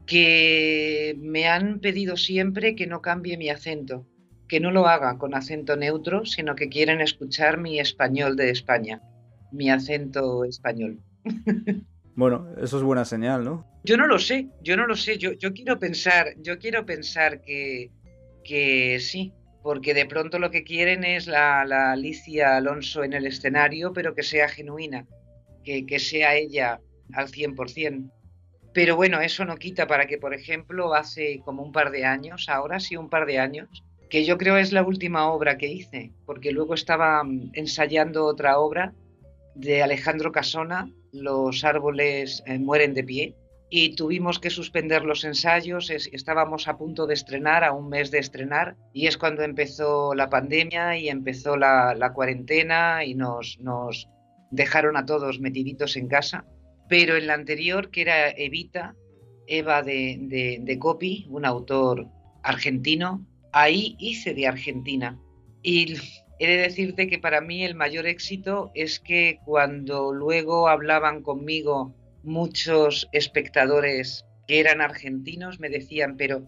que 0.04 1.14
me 1.18 1.46
han 1.46 1.78
pedido 1.78 2.16
siempre 2.16 2.74
que 2.74 2.86
no 2.86 3.02
cambie 3.02 3.36
mi 3.36 3.50
acento 3.50 4.04
que 4.48 4.60
no 4.60 4.70
lo 4.70 4.86
haga 4.86 5.18
con 5.18 5.34
acento 5.34 5.76
neutro, 5.76 6.24
sino 6.24 6.54
que 6.54 6.68
quieren 6.68 7.00
escuchar 7.00 7.58
mi 7.58 7.80
español 7.80 8.36
de 8.36 8.50
España, 8.50 9.00
mi 9.52 9.70
acento 9.70 10.44
español. 10.44 11.00
Bueno, 12.16 12.48
eso 12.56 12.78
es 12.78 12.82
buena 12.82 13.04
señal, 13.04 13.44
¿no? 13.44 13.66
Yo 13.84 13.98
no 13.98 14.06
lo 14.06 14.18
sé, 14.18 14.48
yo 14.62 14.74
no 14.78 14.86
lo 14.86 14.96
sé, 14.96 15.18
yo, 15.18 15.32
yo 15.32 15.52
quiero 15.52 15.78
pensar, 15.78 16.34
yo 16.38 16.58
quiero 16.58 16.86
pensar 16.86 17.42
que, 17.42 17.90
que 18.42 18.98
sí, 19.00 19.34
porque 19.62 19.92
de 19.92 20.06
pronto 20.06 20.38
lo 20.38 20.50
que 20.50 20.64
quieren 20.64 21.04
es 21.04 21.26
la, 21.26 21.60
Alicia 21.92 22.56
Alonso 22.56 23.04
en 23.04 23.12
el 23.12 23.26
escenario, 23.26 23.92
pero 23.92 24.14
que 24.14 24.22
sea 24.22 24.48
genuina, 24.48 25.06
que, 25.62 25.84
que 25.84 25.98
sea 25.98 26.36
ella 26.36 26.80
al 27.12 27.28
100%. 27.28 28.10
Pero 28.72 28.96
bueno, 28.96 29.20
eso 29.20 29.44
no 29.44 29.56
quita 29.56 29.86
para 29.86 30.06
que, 30.06 30.16
por 30.16 30.32
ejemplo, 30.32 30.94
hace 30.94 31.40
como 31.44 31.62
un 31.62 31.72
par 31.72 31.90
de 31.90 32.06
años, 32.06 32.48
ahora 32.48 32.80
sí 32.80 32.96
un 32.96 33.10
par 33.10 33.26
de 33.26 33.40
años, 33.40 33.84
que 34.08 34.24
yo 34.24 34.38
creo 34.38 34.56
es 34.56 34.72
la 34.72 34.82
última 34.82 35.30
obra 35.30 35.58
que 35.58 35.68
hice, 35.68 36.12
porque 36.24 36.52
luego 36.52 36.74
estaba 36.74 37.22
mm, 37.24 37.50
ensayando 37.54 38.24
otra 38.24 38.58
obra 38.58 38.94
de 39.54 39.82
Alejandro 39.82 40.32
Casona, 40.32 40.90
Los 41.12 41.64
árboles 41.64 42.42
eh, 42.46 42.58
mueren 42.58 42.94
de 42.94 43.04
pie, 43.04 43.34
y 43.68 43.96
tuvimos 43.96 44.38
que 44.38 44.50
suspender 44.50 45.04
los 45.04 45.24
ensayos, 45.24 45.90
estábamos 45.90 46.68
a 46.68 46.76
punto 46.76 47.06
de 47.06 47.14
estrenar, 47.14 47.64
a 47.64 47.72
un 47.72 47.88
mes 47.88 48.10
de 48.10 48.18
estrenar, 48.18 48.76
y 48.92 49.06
es 49.06 49.18
cuando 49.18 49.42
empezó 49.42 50.14
la 50.14 50.30
pandemia 50.30 50.96
y 50.96 51.08
empezó 51.08 51.56
la, 51.56 52.12
cuarentena 52.14 53.04
y 53.04 53.14
nos, 53.14 53.58
nos 53.60 54.08
dejaron 54.50 54.96
a 54.96 55.04
todos 55.04 55.40
metiditos 55.40 55.96
en 55.96 56.06
casa. 56.06 56.44
Pero 56.88 57.16
en 57.16 57.26
la 57.26 57.34
anterior, 57.34 57.90
que 57.90 58.02
era 58.02 58.30
Evita, 58.30 58.94
Eva 59.48 59.82
de, 59.82 60.18
de, 60.20 60.58
de 60.60 60.78
Copy, 60.78 61.26
un 61.28 61.44
autor 61.44 62.06
argentino, 62.44 63.26
ahí 63.56 63.96
hice 63.98 64.34
de 64.34 64.46
Argentina. 64.46 65.18
Y 65.62 65.94
he 66.38 66.46
de 66.46 66.56
decirte 66.58 67.08
que 67.08 67.18
para 67.18 67.40
mí 67.40 67.64
el 67.64 67.74
mayor 67.74 68.06
éxito 68.06 68.70
es 68.74 69.00
que 69.00 69.38
cuando 69.44 70.12
luego 70.12 70.68
hablaban 70.68 71.22
conmigo 71.22 71.94
muchos 72.22 73.08
espectadores 73.12 74.24
que 74.46 74.60
eran 74.60 74.80
argentinos, 74.80 75.58
me 75.58 75.70
decían, 75.70 76.16
pero 76.16 76.44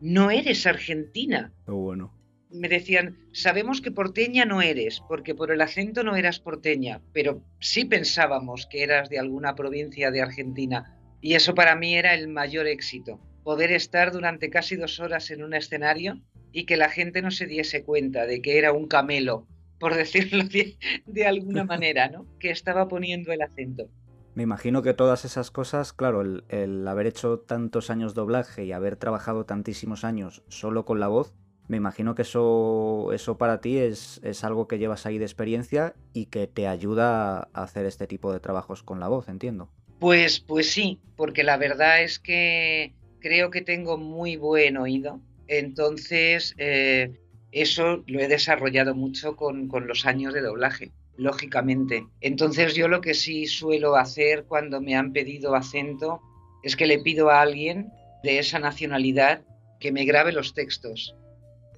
no 0.00 0.30
eres 0.30 0.66
argentina. 0.66 1.52
bueno. 1.66 2.14
me 2.50 2.68
decían, 2.68 3.16
sabemos 3.32 3.80
que 3.80 3.90
porteña 3.90 4.44
no 4.44 4.60
eres, 4.60 5.00
porque 5.06 5.34
por 5.34 5.52
el 5.52 5.60
acento 5.60 6.02
no 6.02 6.16
eras 6.16 6.40
porteña, 6.40 7.00
pero 7.12 7.42
sí 7.60 7.84
pensábamos 7.84 8.66
que 8.66 8.82
eras 8.82 9.08
de 9.08 9.18
alguna 9.18 9.54
provincia 9.54 10.10
de 10.10 10.22
Argentina. 10.22 10.98
Y 11.20 11.34
eso 11.34 11.54
para 11.54 11.76
mí 11.76 11.94
era 11.94 12.14
el 12.14 12.28
mayor 12.28 12.66
éxito, 12.66 13.20
poder 13.44 13.72
estar 13.72 14.12
durante 14.12 14.50
casi 14.50 14.76
dos 14.76 14.98
horas 15.00 15.30
en 15.30 15.42
un 15.42 15.54
escenario 15.54 16.20
y 16.52 16.64
que 16.64 16.76
la 16.76 16.88
gente 16.88 17.22
no 17.22 17.30
se 17.30 17.46
diese 17.46 17.84
cuenta 17.84 18.26
de 18.26 18.40
que 18.40 18.58
era 18.58 18.72
un 18.72 18.86
camelo, 18.86 19.46
por 19.78 19.94
decirlo 19.96 20.44
de, 20.44 21.26
alguna 21.26 21.64
manera, 21.64 22.08
¿no? 22.08 22.26
que 22.38 22.50
estaba 22.50 22.88
poniendo 22.88 23.32
el 23.32 23.42
acento. 23.42 23.88
Me 24.34 24.44
imagino 24.44 24.82
que 24.82 24.94
todas 24.94 25.24
esas 25.24 25.50
cosas, 25.50 25.92
claro, 25.92 26.20
el, 26.20 26.86
haber 26.86 27.06
hecho 27.06 27.40
tantos 27.40 27.90
años 27.90 28.14
doblaje 28.14 28.64
y 28.64 28.72
haber 28.72 28.96
trabajado 28.96 29.44
tantísimos 29.44 30.04
años 30.04 30.44
solo 30.46 30.84
con 30.84 31.00
la 31.00 31.08
voz, 31.08 31.34
me 31.66 31.76
imagino 31.76 32.14
que 32.14 32.22
eso, 32.22 33.12
eso 33.12 33.36
para 33.36 33.60
ti 33.60 33.78
es, 33.78 34.20
es, 34.22 34.44
algo 34.44 34.68
que 34.68 34.78
llevas 34.78 35.06
ahí 35.06 35.18
de 35.18 35.24
experiencia 35.24 35.94
y 36.14 36.26
que 36.26 36.46
te 36.46 36.68
ayuda 36.68 37.48
a 37.52 37.62
hacer 37.62 37.84
este 37.84 38.06
tipo 38.06 38.32
de 38.32 38.40
trabajos 38.40 38.82
con 38.82 39.00
la 39.00 39.08
voz, 39.08 39.28
entiendo. 39.28 39.70
Pues, 39.98 40.40
pues 40.40 40.70
sí, 40.70 41.00
porque 41.16 41.42
la 41.42 41.56
verdad 41.56 42.02
es 42.02 42.18
que 42.18 42.94
creo 43.20 43.50
que 43.50 43.62
tengo 43.62 43.98
muy 43.98 44.36
buen 44.36 44.76
oído. 44.76 45.20
Entonces, 45.48 46.54
eh, 46.58 47.18
eso 47.50 48.04
lo 48.06 48.20
he 48.20 48.28
desarrollado 48.28 48.94
mucho 48.94 49.34
con, 49.34 49.68
con 49.68 49.88
los 49.88 50.06
años 50.06 50.32
de 50.34 50.42
doblaje 50.42 50.92
lógicamente. 51.18 52.06
Entonces 52.20 52.74
yo 52.74 52.88
lo 52.88 53.00
que 53.00 53.12
sí 53.12 53.46
suelo 53.46 53.96
hacer 53.96 54.44
cuando 54.44 54.80
me 54.80 54.94
han 54.94 55.12
pedido 55.12 55.54
acento 55.54 56.22
es 56.62 56.76
que 56.76 56.86
le 56.86 57.00
pido 57.00 57.28
a 57.28 57.42
alguien 57.42 57.90
de 58.22 58.38
esa 58.38 58.58
nacionalidad 58.58 59.42
que 59.80 59.92
me 59.92 60.04
grabe 60.04 60.32
los 60.32 60.54
textos. 60.54 61.14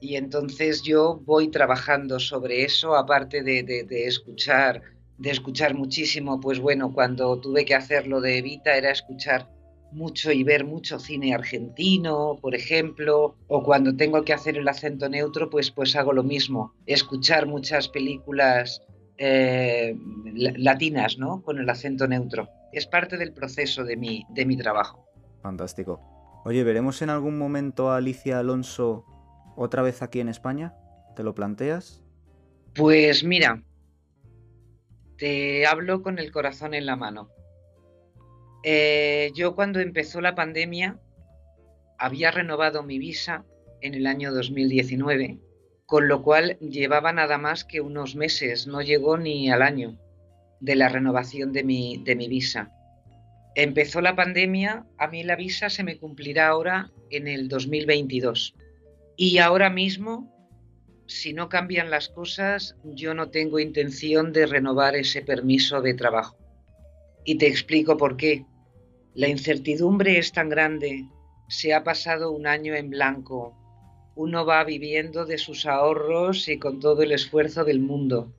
Y 0.00 0.16
entonces 0.16 0.82
yo 0.82 1.20
voy 1.24 1.48
trabajando 1.48 2.20
sobre 2.20 2.64
eso, 2.64 2.94
aparte 2.96 3.42
de, 3.42 3.62
de, 3.62 4.06
escuchar, 4.06 4.82
de 5.18 5.30
escuchar 5.30 5.74
muchísimo, 5.74 6.40
pues 6.40 6.58
bueno, 6.58 6.92
cuando 6.92 7.38
tuve 7.40 7.64
que 7.64 7.74
hacerlo 7.74 8.20
de 8.20 8.38
Evita 8.38 8.76
era 8.76 8.90
escuchar 8.90 9.48
mucho 9.92 10.32
y 10.32 10.44
ver 10.44 10.64
mucho 10.64 10.98
cine 10.98 11.34
argentino, 11.34 12.38
por 12.40 12.54
ejemplo, 12.54 13.36
o 13.48 13.62
cuando 13.62 13.96
tengo 13.96 14.24
que 14.24 14.32
hacer 14.32 14.56
el 14.56 14.68
acento 14.68 15.08
neutro, 15.08 15.50
pues, 15.50 15.70
pues 15.70 15.96
hago 15.96 16.12
lo 16.12 16.22
mismo, 16.22 16.74
escuchar 16.86 17.46
muchas 17.46 17.88
películas 17.88 18.82
eh, 19.18 19.96
latinas, 20.34 21.18
¿no? 21.18 21.42
Con 21.42 21.58
el 21.58 21.68
acento 21.68 22.08
neutro. 22.08 22.48
Es 22.72 22.86
parte 22.86 23.18
del 23.18 23.32
proceso 23.32 23.84
de 23.84 23.96
mi, 23.96 24.24
de 24.30 24.46
mi 24.46 24.56
trabajo. 24.56 25.06
Fantástico. 25.42 26.00
Oye, 26.44 26.64
¿veremos 26.64 27.02
en 27.02 27.10
algún 27.10 27.36
momento 27.36 27.90
a 27.90 27.96
Alicia 27.96 28.38
Alonso 28.38 29.04
otra 29.56 29.82
vez 29.82 30.02
aquí 30.02 30.20
en 30.20 30.28
España? 30.28 30.74
¿Te 31.14 31.22
lo 31.22 31.34
planteas? 31.34 32.02
Pues 32.74 33.24
mira, 33.24 33.62
te 35.18 35.66
hablo 35.66 36.02
con 36.02 36.18
el 36.18 36.32
corazón 36.32 36.72
en 36.72 36.86
la 36.86 36.96
mano. 36.96 37.28
Eh, 38.62 39.32
yo 39.34 39.54
cuando 39.54 39.80
empezó 39.80 40.20
la 40.20 40.34
pandemia 40.34 40.98
había 41.98 42.30
renovado 42.30 42.82
mi 42.82 42.98
visa 42.98 43.44
en 43.80 43.94
el 43.94 44.06
año 44.06 44.32
2019 44.32 45.38
con 45.90 46.06
lo 46.06 46.22
cual 46.22 46.56
llevaba 46.60 47.12
nada 47.12 47.36
más 47.36 47.64
que 47.64 47.80
unos 47.80 48.14
meses, 48.14 48.68
no 48.68 48.80
llegó 48.80 49.18
ni 49.18 49.50
al 49.50 49.60
año 49.60 49.98
de 50.60 50.76
la 50.76 50.88
renovación 50.88 51.52
de 51.52 51.64
mi, 51.64 52.00
de 52.04 52.14
mi 52.14 52.28
visa. 52.28 52.70
Empezó 53.56 54.00
la 54.00 54.14
pandemia, 54.14 54.86
a 54.98 55.08
mí 55.08 55.24
la 55.24 55.34
visa 55.34 55.68
se 55.68 55.82
me 55.82 55.98
cumplirá 55.98 56.46
ahora 56.46 56.92
en 57.10 57.26
el 57.26 57.48
2022. 57.48 58.54
Y 59.16 59.38
ahora 59.38 59.68
mismo, 59.68 60.32
si 61.08 61.32
no 61.32 61.48
cambian 61.48 61.90
las 61.90 62.08
cosas, 62.08 62.76
yo 62.84 63.12
no 63.14 63.30
tengo 63.30 63.58
intención 63.58 64.32
de 64.32 64.46
renovar 64.46 64.94
ese 64.94 65.22
permiso 65.22 65.82
de 65.82 65.94
trabajo. 65.94 66.38
Y 67.24 67.36
te 67.36 67.46
explico 67.46 67.96
por 67.96 68.16
qué. 68.16 68.44
La 69.14 69.28
incertidumbre 69.28 70.18
es 70.18 70.32
tan 70.32 70.48
grande, 70.48 71.06
se 71.48 71.74
ha 71.74 71.82
pasado 71.82 72.30
un 72.30 72.46
año 72.46 72.74
en 72.74 72.90
blanco, 72.90 73.56
uno 74.14 74.44
va 74.44 74.62
viviendo 74.64 75.26
de 75.26 75.38
sus 75.38 75.66
ahorros 75.66 76.48
y 76.48 76.58
con 76.58 76.78
todo 76.78 77.02
el 77.02 77.12
esfuerzo 77.12 77.64
del 77.64 77.80
mundo. 77.80 78.32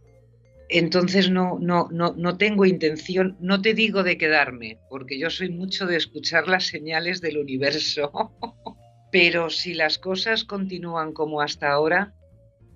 Entonces 0.69 1.29
no, 1.29 1.59
no, 1.59 1.89
no, 1.91 2.13
no 2.15 2.37
tengo 2.37 2.65
intención, 2.65 3.35
no 3.41 3.61
te 3.61 3.73
digo 3.73 4.03
de 4.03 4.17
quedarme, 4.17 4.79
porque 4.89 5.19
yo 5.19 5.29
soy 5.29 5.49
mucho 5.49 5.85
de 5.85 5.97
escuchar 5.97 6.47
las 6.47 6.67
señales 6.67 7.19
del 7.19 7.37
universo, 7.37 8.31
pero 9.11 9.49
si 9.49 9.73
las 9.73 9.97
cosas 9.97 10.45
continúan 10.45 11.11
como 11.11 11.41
hasta 11.41 11.69
ahora, 11.69 12.13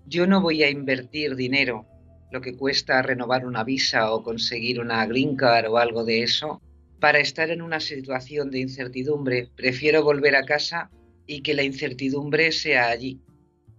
yo 0.06 0.28
no 0.28 0.42
voy 0.42 0.64
a 0.64 0.70
invertir 0.70 1.38
dinero, 1.38 1.86
lo 2.36 2.42
que 2.42 2.58
cuesta 2.58 3.02
renovar 3.02 3.46
una 3.46 3.64
visa 3.64 4.12
o 4.12 4.22
conseguir 4.22 4.82
una 4.82 5.06
green 5.06 5.38
card 5.38 5.72
o 5.72 5.78
algo 5.78 6.04
de 6.04 6.22
eso, 6.22 6.62
para 7.00 7.20
estar 7.20 7.50
en 7.50 7.62
una 7.62 7.80
situación 7.80 8.52
de 8.52 8.60
incertidumbre. 8.60 9.50
Prefiero 9.56 10.04
volver 10.04 10.36
a 10.36 10.44
casa 10.44 10.92
y 11.26 11.42
que 11.44 11.54
la 11.54 11.64
incertidumbre 11.64 12.52
sea 12.52 12.90
allí. 12.90 13.22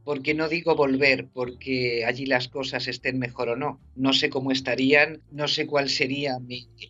Porque 0.04 0.32
no 0.32 0.48
digo 0.48 0.74
volver 0.74 1.28
porque 1.34 2.04
allí 2.06 2.24
las 2.24 2.48
cosas 2.48 2.88
estén 2.88 3.18
mejor 3.18 3.50
o 3.50 3.56
no. 3.56 3.78
No 3.94 4.14
sé 4.14 4.30
cómo 4.30 4.52
estarían, 4.52 5.20
no 5.30 5.48
sé 5.48 5.66
cuál 5.66 5.90
sería 5.90 6.38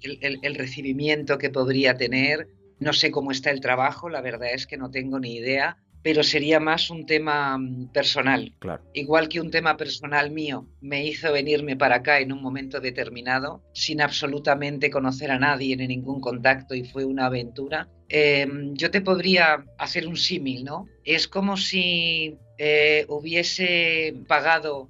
el, 0.03 0.39
el 0.43 0.55
recibimiento 0.55 1.37
que 1.37 1.51
podría 1.51 1.97
tener, 1.97 2.49
no 2.79 2.93
sé 2.93 3.11
cómo 3.11 3.33
está 3.33 3.51
el 3.51 3.61
trabajo, 3.61 4.09
la 4.09 4.21
verdad 4.21 4.51
es 4.55 4.69
que 4.69 4.77
no 4.77 4.93
tengo 4.93 5.19
ni 5.19 5.35
idea, 5.35 5.79
pero 6.07 6.23
sería 6.23 6.61
más 6.61 6.89
un 6.89 7.05
tema 7.05 7.59
mm, 7.59 7.89
personal. 7.89 8.55
Claro. 8.61 8.81
Igual 8.95 9.29
que 9.29 9.41
un 9.41 9.51
tema 9.51 9.77
personal 9.77 10.31
mío 10.31 10.65
me 10.81 11.05
hizo 11.05 11.33
venirme 11.33 11.75
para 11.75 11.97
acá 11.97 12.21
en 12.21 12.31
un 12.31 12.41
momento 12.41 12.79
determinado, 12.79 13.65
sin 13.73 14.01
absolutamente 14.01 14.89
conocer 14.89 15.33
a 15.33 15.41
nadie 15.41 15.77
ni 15.77 15.89
ningún 15.89 16.21
contacto 16.21 16.77
y 16.77 16.85
fue 16.85 17.05
una 17.05 17.27
aventura. 17.27 17.89
Em, 18.09 18.73
yo 18.75 18.93
te 18.93 19.01
podría 19.01 19.65
hacer 19.79 20.07
un 20.07 20.17
símil, 20.17 20.63
¿no? 20.63 20.87
Es 21.03 21.27
como 21.27 21.57
si 21.57 22.39
eh, 22.57 23.05
hubiese 23.09 24.15
pagado 24.29 24.89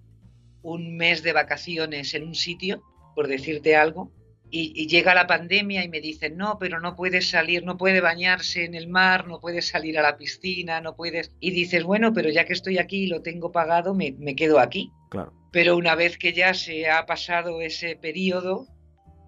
un 0.60 0.98
mes 0.98 1.22
de 1.22 1.32
vacaciones 1.32 2.12
en 2.12 2.24
un 2.24 2.34
sitio, 2.34 2.82
por 3.14 3.26
decirte 3.26 3.74
algo, 3.74 4.12
y, 4.50 4.86
llega 4.86 5.14
la 5.14 5.26
pandemia 5.26 5.84
y 5.84 5.88
me 5.88 6.00
dicen, 6.00 6.36
no, 6.36 6.58
pero 6.58 6.80
no 6.80 6.94
puedes 6.94 7.30
salir, 7.30 7.64
no 7.64 7.76
puede 7.76 8.00
bañarse 8.00 8.64
en 8.64 8.74
el 8.74 8.88
mar, 8.88 9.26
no 9.26 9.40
puedes 9.40 9.68
salir 9.68 9.98
a 9.98 10.02
la 10.02 10.16
piscina, 10.16 10.80
no 10.80 10.94
puedes... 10.94 11.32
Y 11.40 11.50
dices, 11.50 11.84
bueno, 11.84 12.12
pero 12.12 12.30
ya 12.30 12.44
que 12.44 12.52
estoy 12.52 12.78
aquí 12.78 13.04
y 13.04 13.06
lo 13.08 13.22
tengo 13.22 13.52
pagado, 13.52 13.94
me, 13.94 14.14
quedo 14.36 14.60
aquí. 14.60 14.92
Claro. 15.10 15.32
Pero 15.52 15.76
una 15.76 15.94
vez 15.94 16.16
que 16.16 16.32
ya 16.32 16.54
se 16.54 16.88
ha 16.88 17.06
pasado 17.06 17.60
ese 17.60 17.96
periodo, 17.96 18.66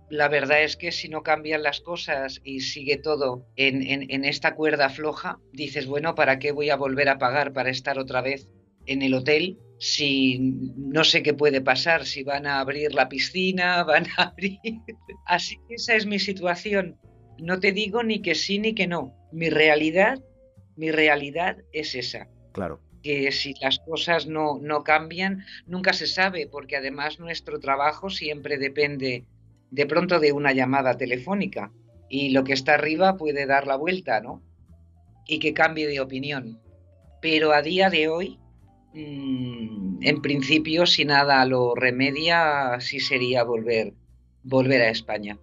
la 0.09 0.29
verdad 0.29 0.63
es 0.63 0.77
que 0.77 0.93
si 0.93 1.09
no 1.09 1.23
cambian 1.23 1.63
las 1.63 1.81
cosas 1.81 2.41
y 2.45 2.61
sigue 2.61 2.97
todo 2.97 3.47
en, 3.57 3.83
en, 3.83 4.25
esta 4.25 4.55
cuerda 4.55 4.89
floja, 4.89 5.39
dices, 5.53 5.87
bueno, 5.87 6.15
¿para 6.15 6.39
qué 6.39 6.53
voy 6.53 6.71
a 6.71 6.77
volver 6.77 7.09
a 7.09 7.19
pagar 7.19 7.53
para 7.53 7.71
estar 7.71 7.99
otra 7.99 8.23
vez 8.23 8.49
en 8.87 9.03
el 9.03 9.15
hotel 9.15 9.59
si 9.79 10.39
no 10.77 11.05
sé 11.05 11.23
qué 11.23 11.35
puede 11.35 11.61
pasar, 11.61 12.05
si 12.05 12.25
van 12.25 12.47
a 12.47 12.61
abrir 12.61 12.95
la 12.95 13.09
piscina, 13.09 13.85
van 13.85 14.07
a 14.17 14.25
abrir... 14.25 14.59
Así 15.25 15.57
que 15.69 15.75
esa 15.77 15.95
es 15.95 16.07
mi 16.07 16.19
situación. 16.19 16.99
No 17.39 17.61
te 17.61 17.73
digo 17.73 18.03
ni 18.03 18.21
que 18.21 18.35
sí 18.35 18.59
ni 18.59 18.75
que 18.75 18.87
no. 18.87 19.15
Mi 19.33 19.51
realidad, 19.51 20.19
mi 20.77 20.91
realidad 20.91 21.59
es 21.73 21.95
esa. 21.95 22.29
Claro. 22.53 22.81
Que 23.03 23.31
si 23.31 23.55
las 23.61 23.79
cosas 23.79 24.27
no, 24.27 24.59
no 24.61 24.83
cambian, 24.83 25.45
nunca 25.67 25.93
se 25.93 26.09
sabe, 26.09 26.49
porque 26.49 26.77
además 26.77 27.21
nuestro 27.21 27.61
trabajo 27.61 28.11
siempre 28.11 28.59
depende 28.59 29.25
de 29.71 29.87
pronto 29.87 30.19
de 30.19 30.33
una 30.33 30.53
llamada 30.53 30.97
telefónica 30.97 31.71
y 32.09 32.31
lo 32.31 32.43
que 32.43 32.55
está 32.55 32.75
arriba 32.75 33.17
puede 33.17 33.47
dar 33.47 33.67
la 33.67 33.77
vuelta, 33.77 34.21
¿no? 34.21 34.43
Y 35.27 35.39
que 35.39 35.53
cambie 35.53 35.87
de 35.87 36.01
opinión. 36.01 36.61
Pero 37.21 37.53
a 37.53 37.63
día 37.63 37.91
de 37.91 38.09
hoy 38.09 38.39
Mm, 38.95 39.99
en 40.03 40.23
principio, 40.23 40.87
si 40.87 41.05
nada 41.05 41.45
lo 41.45 41.75
remedia, 41.75 42.81
sí 42.81 43.01
sería 43.01 43.45
volver, 43.45 43.95
volver 44.43 44.83
a 44.83 44.91
España. 44.91 45.39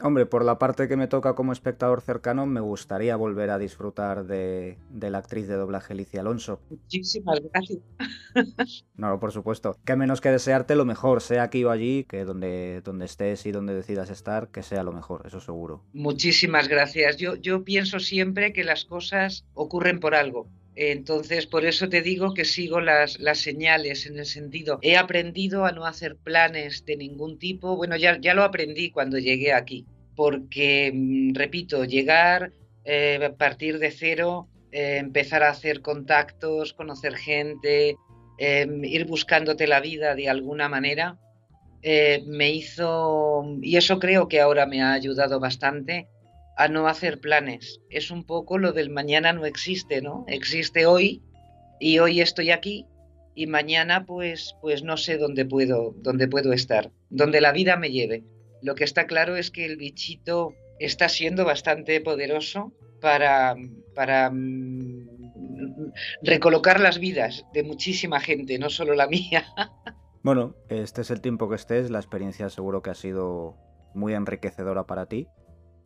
Hombre, 0.00 0.26
por 0.26 0.44
la 0.44 0.60
parte 0.60 0.86
que 0.86 0.96
me 0.96 1.08
toca 1.08 1.34
como 1.34 1.52
espectador 1.52 2.02
cercano, 2.02 2.46
me 2.46 2.60
gustaría 2.60 3.16
volver 3.16 3.50
a 3.50 3.58
disfrutar 3.58 4.26
de, 4.26 4.78
la 4.92 5.18
actriz 5.18 5.48
de 5.48 5.56
doblaje 5.56 5.92
Alicia 5.92 6.20
Alonso. 6.20 6.60
Muchísimas 6.70 7.40
gracias. 7.40 7.80
No, 8.94 9.20
por 9.20 9.30
supuesto. 9.32 9.76
Que 9.84 9.94
menos 9.94 10.20
que 10.20 10.30
desearte 10.30 10.74
lo 10.74 10.84
mejor, 10.84 11.20
sea 11.20 11.44
aquí 11.44 11.64
o 11.64 11.70
allí, 11.70 12.04
que 12.04 12.24
donde, 12.24 12.80
donde 12.82 13.04
estés 13.04 13.46
y 13.46 13.52
donde 13.52 13.74
decidas 13.74 14.10
estar, 14.10 14.48
que 14.48 14.64
sea 14.64 14.82
lo 14.82 14.92
mejor, 14.92 15.22
eso 15.26 15.40
seguro. 15.40 15.84
Muchísimas 15.92 16.68
gracias. 16.68 17.16
Yo, 17.16 17.36
yo 17.36 17.62
pienso 17.64 18.00
siempre 18.00 18.52
que 18.52 18.64
las 18.64 18.84
cosas 18.84 19.44
ocurren 19.54 20.00
por 20.00 20.16
algo 20.16 20.48
entonces, 20.80 21.46
por 21.46 21.64
eso 21.64 21.88
te 21.88 22.02
digo 22.02 22.34
que 22.34 22.44
sigo 22.44 22.80
las, 22.80 23.18
señales 23.34 24.06
en 24.06 24.16
el 24.16 24.26
sentido, 24.26 24.78
he 24.80 24.96
aprendido 24.96 25.64
a 25.64 25.72
no 25.72 25.84
hacer 25.84 26.16
planes 26.16 26.84
de 26.84 26.96
ningún 26.96 27.36
tipo. 27.36 27.74
Bueno, 27.74 27.96
ya, 27.96 28.16
lo 28.34 28.44
aprendí 28.44 28.92
cuando 28.92 29.18
llegué 29.18 29.52
aquí, 29.52 29.86
porque, 30.14 30.92
mm, 30.94 31.34
repito, 31.34 31.84
llegar, 31.84 32.52
eh, 32.84 33.34
partir 33.36 33.80
de 33.80 33.90
cero, 33.90 34.48
eh, 34.70 34.98
empezar 34.98 35.42
a 35.42 35.50
hacer 35.50 35.82
contactos, 35.82 36.74
conocer 36.74 37.16
gente, 37.16 37.96
em, 38.38 38.84
ir 38.84 39.04
buscándote 39.06 39.66
la 39.66 39.80
vida 39.80 40.14
de 40.14 40.28
alguna 40.28 40.68
manera, 40.68 41.18
eh, 41.82 42.22
me 42.26 42.50
hizo, 42.52 43.58
y 43.62 43.76
eso 43.76 43.98
creo 43.98 44.28
que 44.28 44.40
ahora 44.40 44.66
me 44.66 44.80
ha 44.82 44.92
ayudado 44.92 45.40
bastante, 45.40 46.06
a 46.58 46.66
no 46.66 46.88
hacer 46.88 47.20
planes. 47.20 47.80
Es 47.88 48.10
un 48.10 48.24
poco 48.24 48.58
lo 48.58 48.72
del 48.72 48.90
mañana 48.90 49.32
no 49.32 49.46
existe, 49.46 50.02
¿no? 50.02 50.24
Existe 50.26 50.86
hoy 50.86 51.22
y 51.78 52.00
hoy 52.00 52.20
estoy 52.20 52.50
aquí 52.50 52.84
y 53.34 53.46
mañana 53.46 54.04
pues 54.04 54.56
pues 54.60 54.82
no 54.82 54.96
sé 54.96 55.18
dónde 55.18 55.46
puedo 55.46 55.94
dónde 55.98 56.26
puedo 56.26 56.52
estar, 56.52 56.90
donde 57.10 57.40
la 57.40 57.52
vida 57.52 57.76
me 57.76 57.92
lleve. 57.92 58.24
Lo 58.60 58.74
que 58.74 58.82
está 58.82 59.06
claro 59.06 59.36
es 59.36 59.52
que 59.52 59.64
el 59.64 59.76
bichito 59.76 60.52
está 60.80 61.08
siendo 61.08 61.44
bastante 61.44 62.00
poderoso 62.00 62.72
para 63.00 63.54
para 63.94 64.28
mm, 64.28 65.06
recolocar 66.22 66.80
las 66.80 66.98
vidas 66.98 67.44
de 67.54 67.62
muchísima 67.62 68.18
gente, 68.18 68.58
no 68.58 68.68
solo 68.68 68.94
la 68.94 69.06
mía. 69.06 69.46
Bueno, 70.20 70.56
este 70.68 71.02
es 71.02 71.12
el 71.12 71.20
tiempo 71.20 71.48
que 71.48 71.54
estés, 71.54 71.90
la 71.90 72.00
experiencia 72.00 72.50
seguro 72.50 72.82
que 72.82 72.90
ha 72.90 72.94
sido 72.94 73.56
muy 73.94 74.14
enriquecedora 74.14 74.84
para 74.84 75.06
ti 75.06 75.28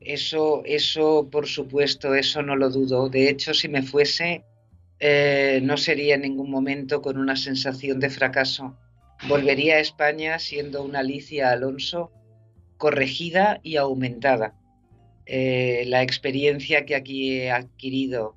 eso, 0.06 0.62
eso, 0.64 1.28
por 1.30 1.46
supuesto, 1.46 2.14
eso 2.14 2.42
no 2.42 2.56
lo 2.56 2.70
dudo. 2.70 3.08
De 3.08 3.28
hecho, 3.28 3.54
si 3.54 3.68
me 3.68 3.82
fuese, 3.82 4.44
eh, 4.98 5.60
no 5.62 5.76
sería 5.76 6.14
en 6.14 6.22
ningún 6.22 6.50
momento 6.50 7.02
con 7.02 7.18
una 7.18 7.36
sensación 7.36 8.00
de 8.00 8.10
fracaso. 8.10 8.76
Volvería 9.28 9.74
a 9.74 9.80
España 9.80 10.38
siendo 10.38 10.82
una 10.82 11.00
Alicia 11.00 11.50
Alonso 11.50 12.10
corregida 12.76 13.60
y 13.62 13.76
aumentada. 13.76 14.54
Eh, 15.26 15.84
la 15.86 16.02
experiencia 16.02 16.84
que 16.84 16.96
aquí 16.96 17.32
he 17.32 17.50
adquirido, 17.50 18.36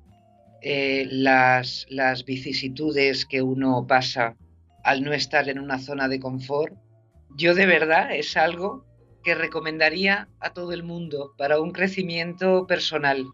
eh, 0.62 1.06
las, 1.10 1.86
las 1.88 2.24
vicisitudes 2.24 3.26
que 3.26 3.42
uno 3.42 3.86
pasa 3.86 4.36
al 4.84 5.02
no 5.02 5.12
estar 5.12 5.48
en 5.48 5.58
una 5.58 5.78
zona 5.78 6.08
de 6.08 6.20
confort, 6.20 6.74
yo 7.36 7.54
de 7.54 7.66
verdad 7.66 8.14
es 8.14 8.36
algo 8.36 8.84
que 9.26 9.34
recomendaría 9.34 10.28
a 10.38 10.52
todo 10.52 10.70
el 10.70 10.84
mundo 10.84 11.34
para 11.36 11.58
un 11.60 11.72
crecimiento 11.72 12.64
personal, 12.68 13.26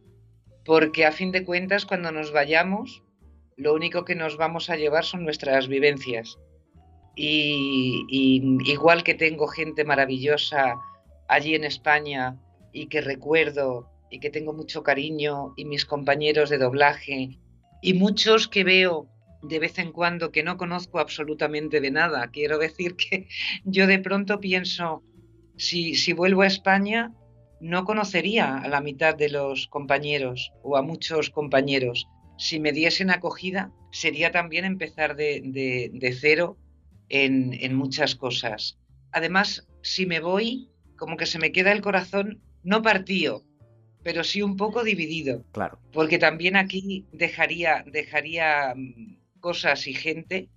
porque 0.65 1.05
a 1.05 1.13
fin 1.13 1.33
de 1.33 1.45
cuentas 1.45 1.85
cuando 1.85 2.11
nos 2.11 2.33
vayamos, 2.33 3.03
lo 3.59 3.75
único 3.75 4.07
que 4.07 4.15
nos 4.15 4.39
vamos 4.39 4.71
a 4.71 4.77
llevar 4.77 5.05
son 5.05 5.23
nuestras 5.23 5.69
vivencias. 5.69 6.39
Y, 7.15 8.07
igual 8.65 9.05
que 9.05 9.13
tengo 9.13 9.49
gente 9.49 9.85
maravillosa 9.85 10.77
allí 11.29 11.55
en 11.55 11.65
España 11.65 12.39
y 12.73 12.87
que 12.87 13.03
recuerdo 13.03 13.91
y 14.11 14.19
que 14.19 14.31
tengo 14.31 14.55
mucho 14.55 14.83
cariño 14.83 15.53
y 15.59 15.67
mis 15.67 15.85
compañeros 15.85 16.49
de 16.49 16.57
doblaje 16.57 17.39
y 17.83 17.93
muchos 17.93 18.49
que 18.49 18.65
veo 18.65 19.11
de 19.43 19.59
vez 19.59 19.79
en 19.79 19.93
cuando 19.93 20.33
que 20.33 20.43
no 20.43 20.57
conozco 20.57 21.01
absolutamente 21.01 21.83
de 21.83 21.91
nada. 21.91 22.29
Quiero 22.29 22.57
decir 22.57 22.97
que 22.97 23.29
yo 23.65 23.87
de 23.87 23.99
pronto 23.99 24.41
pienso, 24.41 25.03
si, 25.63 26.13
vuelvo 26.13 26.43
a 26.43 26.47
España, 26.49 27.13
no 27.61 27.85
conocería 27.85 28.59
a 28.59 28.69
la 28.69 28.81
mitad 28.81 29.15
de 29.15 29.29
los 29.29 29.69
compañeros 29.69 30.53
o 30.63 30.77
a 30.77 30.83
muchos 30.83 31.31
compañeros. 31.31 32.09
Si 32.37 32.59
me 32.59 32.73
diesen 32.73 33.11
acogida, 33.11 33.73
sería 33.93 34.33
también 34.33 34.65
empezar 34.65 35.15
de, 35.15 36.17
cero 36.21 36.59
en, 37.09 37.55
en, 37.61 37.77
muchas 37.77 38.17
cosas. 38.17 38.79
Además, 39.13 39.69
si 39.83 40.07
me 40.07 40.19
voy, 40.19 40.69
como 40.97 41.17
que 41.17 41.27
se 41.27 41.39
me 41.39 41.53
queda 41.53 41.71
el 41.71 41.83
corazón 41.83 42.43
no 42.65 42.83
partido, 42.83 43.45
pero 44.03 44.25
sí 44.25 44.43
un 44.43 44.57
poco 44.57 44.83
dividido. 44.83 45.45
Claro. 45.53 45.79
Porque 45.93 46.19
también 46.19 46.57
aquí 46.57 47.07
dejaría, 47.13 47.85
dejaría 47.87 48.75
mm, 48.75 49.39
cosas 49.39 49.87
y 49.87 49.95
gente 49.95 50.49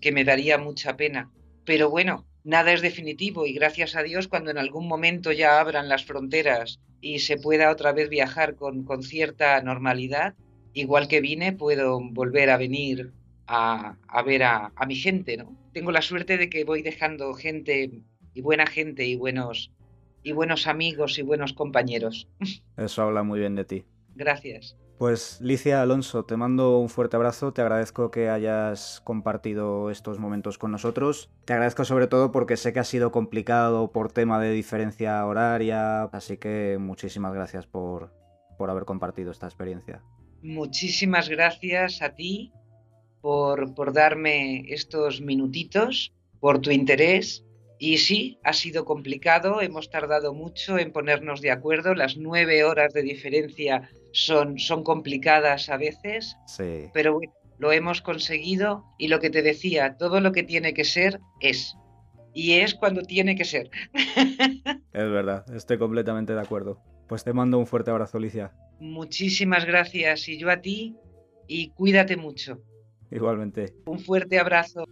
que 0.00 0.12
me 0.12 0.24
daría 0.24 0.58
mucha 0.58 0.96
pena. 0.96 1.30
Pero 1.64 1.88
bueno, 1.88 2.26
nada 2.46 2.72
es 2.72 2.80
definitivo 2.80 3.44
y 3.44 3.52
gracias 3.52 3.96
a 3.96 4.04
Dios 4.04 4.28
cuando 4.28 4.52
en 4.52 4.58
algún 4.58 4.86
momento 4.86 5.32
ya 5.32 5.60
abran 5.60 5.88
las 5.88 6.04
fronteras 6.04 6.78
y 7.00 7.18
se 7.18 7.36
pueda 7.36 7.72
otra 7.72 7.92
vez 7.92 8.08
viajar 8.08 8.54
con, 8.54 8.86
cierta 9.02 9.60
normalidad, 9.62 10.34
igual 10.72 11.08
que 11.08 11.20
vine, 11.20 11.52
puedo 11.52 12.00
volver 12.00 12.50
a 12.50 12.56
venir 12.56 13.12
a, 13.48 13.96
ver 14.24 14.44
a, 14.44 14.72
mi 14.86 14.94
gente, 14.94 15.36
¿no? 15.36 15.56
Tengo 15.72 15.90
la 15.90 16.02
suerte 16.02 16.38
de 16.38 16.48
que 16.48 16.64
voy 16.64 16.82
dejando 16.82 17.34
gente 17.34 17.90
y 18.32 18.40
buena 18.40 18.66
gente 18.66 19.04
y 19.04 19.16
buenos, 19.16 19.72
y 20.22 20.30
buenos 20.30 20.68
amigos 20.68 21.18
y 21.18 21.22
buenos 21.22 21.52
compañeros. 21.52 22.28
Eso 22.76 23.02
habla 23.02 23.24
muy 23.24 23.40
bien 23.40 23.56
de 23.56 23.64
ti. 23.64 23.84
Gracias. 24.14 24.76
Pues 24.98 25.42
Licia 25.42 25.82
Alonso, 25.82 26.24
te 26.24 26.38
mando 26.38 26.78
un 26.78 26.88
fuerte 26.88 27.16
abrazo, 27.16 27.52
te 27.52 27.60
agradezco 27.60 28.10
que 28.10 28.30
hayas 28.30 29.02
compartido 29.04 29.90
estos 29.90 30.18
momentos 30.18 30.56
con 30.56 30.72
nosotros. 30.72 31.28
Te 31.44 31.52
agradezco 31.52 31.84
sobre 31.84 32.06
todo 32.06 32.32
porque 32.32 32.56
sé 32.56 32.72
que 32.72 32.78
ha 32.78 32.84
sido 32.84 33.12
complicado 33.12 33.92
por 33.92 34.10
tema 34.10 34.40
de 34.40 34.52
diferencia 34.52 35.24
horaria, 35.26 36.04
así 36.04 36.38
que 36.38 36.78
muchísimas 36.80 37.34
gracias 37.34 37.66
por, 37.66 38.10
por 38.56 38.70
haber 38.70 38.86
compartido 38.86 39.32
esta 39.32 39.46
experiencia. 39.46 40.02
Muchísimas 40.42 41.28
gracias 41.28 42.00
a 42.00 42.14
ti 42.14 42.52
por, 43.20 43.74
por 43.74 43.92
darme 43.92 44.64
estos 44.72 45.20
minutitos, 45.20 46.14
por 46.40 46.60
tu 46.60 46.70
interés. 46.70 47.44
Y 47.78 47.98
sí, 47.98 48.38
ha 48.42 48.54
sido 48.54 48.86
complicado, 48.86 49.60
hemos 49.60 49.90
tardado 49.90 50.32
mucho 50.32 50.78
en 50.78 50.90
ponernos 50.90 51.42
de 51.42 51.50
acuerdo, 51.50 51.94
las 51.94 52.16
nueve 52.16 52.64
horas 52.64 52.94
de 52.94 53.02
diferencia 53.02 53.90
son, 54.16 54.58
son 54.58 54.82
complicadas 54.82 55.68
a 55.68 55.76
veces, 55.76 56.36
sí. 56.46 56.88
pero 56.94 57.14
bueno, 57.14 57.32
lo 57.58 57.70
hemos 57.70 58.00
conseguido 58.00 58.84
y 58.98 59.08
lo 59.08 59.20
que 59.20 59.28
te 59.28 59.42
decía, 59.42 59.96
todo 59.98 60.20
lo 60.20 60.32
que 60.32 60.42
tiene 60.42 60.72
que 60.72 60.84
ser 60.84 61.20
es. 61.40 61.76
Y 62.32 62.52
es 62.52 62.74
cuando 62.74 63.02
tiene 63.02 63.34
que 63.34 63.44
ser. 63.44 63.70
es 63.94 64.82
verdad, 64.92 65.44
estoy 65.54 65.78
completamente 65.78 66.34
de 66.34 66.40
acuerdo. 66.40 66.82
Pues 67.08 67.24
te 67.24 67.32
mando 67.32 67.58
un 67.58 67.66
fuerte 67.66 67.90
abrazo, 67.90 68.18
Alicia. 68.18 68.52
Muchísimas 68.80 69.64
gracias 69.64 70.28
y 70.28 70.38
yo 70.38 70.50
a 70.50 70.60
ti 70.60 70.96
y 71.46 71.70
cuídate 71.70 72.16
mucho. 72.16 72.62
Igualmente. 73.10 73.74
Un 73.86 74.00
fuerte 74.00 74.38
abrazo. 74.38 74.84